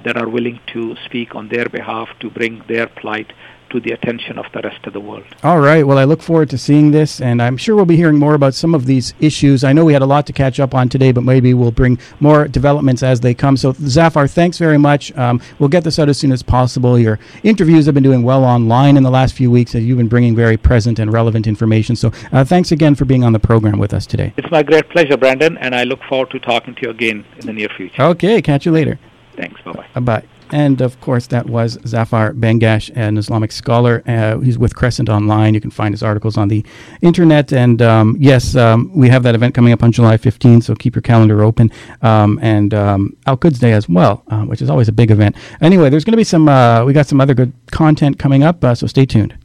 that 0.05 0.17
are 0.17 0.27
willing 0.27 0.59
to 0.73 0.93
speak 1.05 1.33
on 1.33 1.47
their 1.47 1.67
behalf 1.69 2.09
to 2.19 2.29
bring 2.29 2.61
their 2.67 2.85
plight 2.85 3.31
to 3.69 3.79
the 3.79 3.91
attention 3.91 4.37
of 4.37 4.45
the 4.53 4.61
rest 4.61 4.85
of 4.85 4.93
the 4.93 4.99
world. 4.99 5.23
All 5.43 5.59
right. 5.59 5.85
Well, 5.85 5.97
I 5.97 6.03
look 6.03 6.21
forward 6.21 6.49
to 6.51 6.57
seeing 6.57 6.91
this, 6.91 7.21
and 7.21 7.41
I'm 7.41 7.57
sure 7.57 7.75
we'll 7.75 7.85
be 7.85 7.95
hearing 7.95 8.17
more 8.17 8.33
about 8.33 8.53
some 8.53 8.73
of 8.73 8.85
these 8.85 9.13
issues. 9.19 9.63
I 9.63 9.73
know 9.73 9.85
we 9.85 9.93
had 9.93 10.01
a 10.01 10.07
lot 10.07 10.25
to 10.27 10.33
catch 10.33 10.59
up 10.59 10.73
on 10.73 10.89
today, 10.89 11.11
but 11.11 11.23
maybe 11.23 11.53
we'll 11.53 11.71
bring 11.71 11.99
more 12.19 12.47
developments 12.47 13.03
as 13.03 13.19
they 13.21 13.33
come. 13.33 13.57
So, 13.57 13.73
Zafar, 13.73 14.27
thanks 14.27 14.57
very 14.57 14.77
much. 14.77 15.15
Um, 15.17 15.41
we'll 15.59 15.69
get 15.69 15.83
this 15.83 15.99
out 15.99 16.09
as 16.09 16.17
soon 16.17 16.31
as 16.31 16.43
possible. 16.43 16.97
Your 16.99 17.19
interviews 17.43 17.85
have 17.85 17.95
been 17.95 18.03
doing 18.03 18.23
well 18.23 18.43
online 18.43 18.97
in 18.97 19.03
the 19.03 19.11
last 19.11 19.35
few 19.35 19.51
weeks, 19.51 19.75
and 19.75 19.85
you've 19.85 19.97
been 19.97 20.07
bringing 20.07 20.35
very 20.35 20.57
present 20.57 20.99
and 20.99 21.11
relevant 21.13 21.47
information. 21.47 21.95
So, 21.95 22.11
uh, 22.31 22.43
thanks 22.43 22.71
again 22.71 22.95
for 22.95 23.05
being 23.05 23.23
on 23.23 23.33
the 23.33 23.39
program 23.39 23.79
with 23.79 23.93
us 23.93 24.05
today. 24.05 24.33
It's 24.37 24.51
my 24.51 24.63
great 24.63 24.89
pleasure, 24.89 25.17
Brandon, 25.17 25.57
and 25.57 25.75
I 25.75 25.83
look 25.83 25.99
forward 26.09 26.31
to 26.31 26.39
talking 26.39 26.75
to 26.75 26.81
you 26.83 26.89
again 26.89 27.25
in 27.37 27.45
the 27.45 27.53
near 27.53 27.69
future. 27.69 28.01
Okay. 28.01 28.41
Catch 28.41 28.65
you 28.65 28.71
later. 28.71 28.99
Thanks. 29.35 29.61
Bye 29.61 29.71
bye. 29.73 29.85
Bye 29.93 29.99
bye. 29.99 30.38
And 30.51 30.81
of 30.81 30.99
course, 31.01 31.27
that 31.27 31.45
was 31.45 31.77
Zafar 31.85 32.33
Bangash, 32.33 32.91
an 32.95 33.17
Islamic 33.17 33.51
scholar. 33.51 34.03
Uh, 34.07 34.39
he's 34.39 34.57
with 34.57 34.75
Crescent 34.75 35.09
Online. 35.09 35.53
You 35.53 35.61
can 35.61 35.71
find 35.71 35.93
his 35.93 36.01
articles 36.03 36.37
on 36.37 36.47
the 36.47 36.65
internet. 37.01 37.53
And 37.53 37.81
um, 37.81 38.15
yes, 38.19 38.55
um, 38.55 38.91
we 38.95 39.09
have 39.09 39.23
that 39.23 39.35
event 39.35 39.53
coming 39.53 39.73
up 39.73 39.83
on 39.83 39.91
July 39.91 40.17
15th, 40.17 40.63
so 40.63 40.75
keep 40.75 40.95
your 40.95 41.01
calendar 41.01 41.43
open. 41.43 41.71
Um, 42.01 42.39
and 42.41 42.73
um, 42.73 43.15
Al 43.25 43.37
Quds 43.37 43.59
Day 43.59 43.73
as 43.73 43.87
well, 43.87 44.23
uh, 44.27 44.43
which 44.43 44.61
is 44.61 44.69
always 44.69 44.87
a 44.87 44.93
big 44.93 45.11
event. 45.11 45.35
Anyway, 45.61 45.89
there's 45.89 46.03
going 46.03 46.13
to 46.13 46.17
be 46.17 46.23
some, 46.23 46.49
uh, 46.49 46.83
we 46.83 46.93
got 46.93 47.07
some 47.07 47.21
other 47.21 47.33
good 47.33 47.53
content 47.71 48.17
coming 48.17 48.43
up, 48.43 48.63
uh, 48.63 48.73
so 48.73 48.87
stay 48.87 49.05
tuned. 49.05 49.37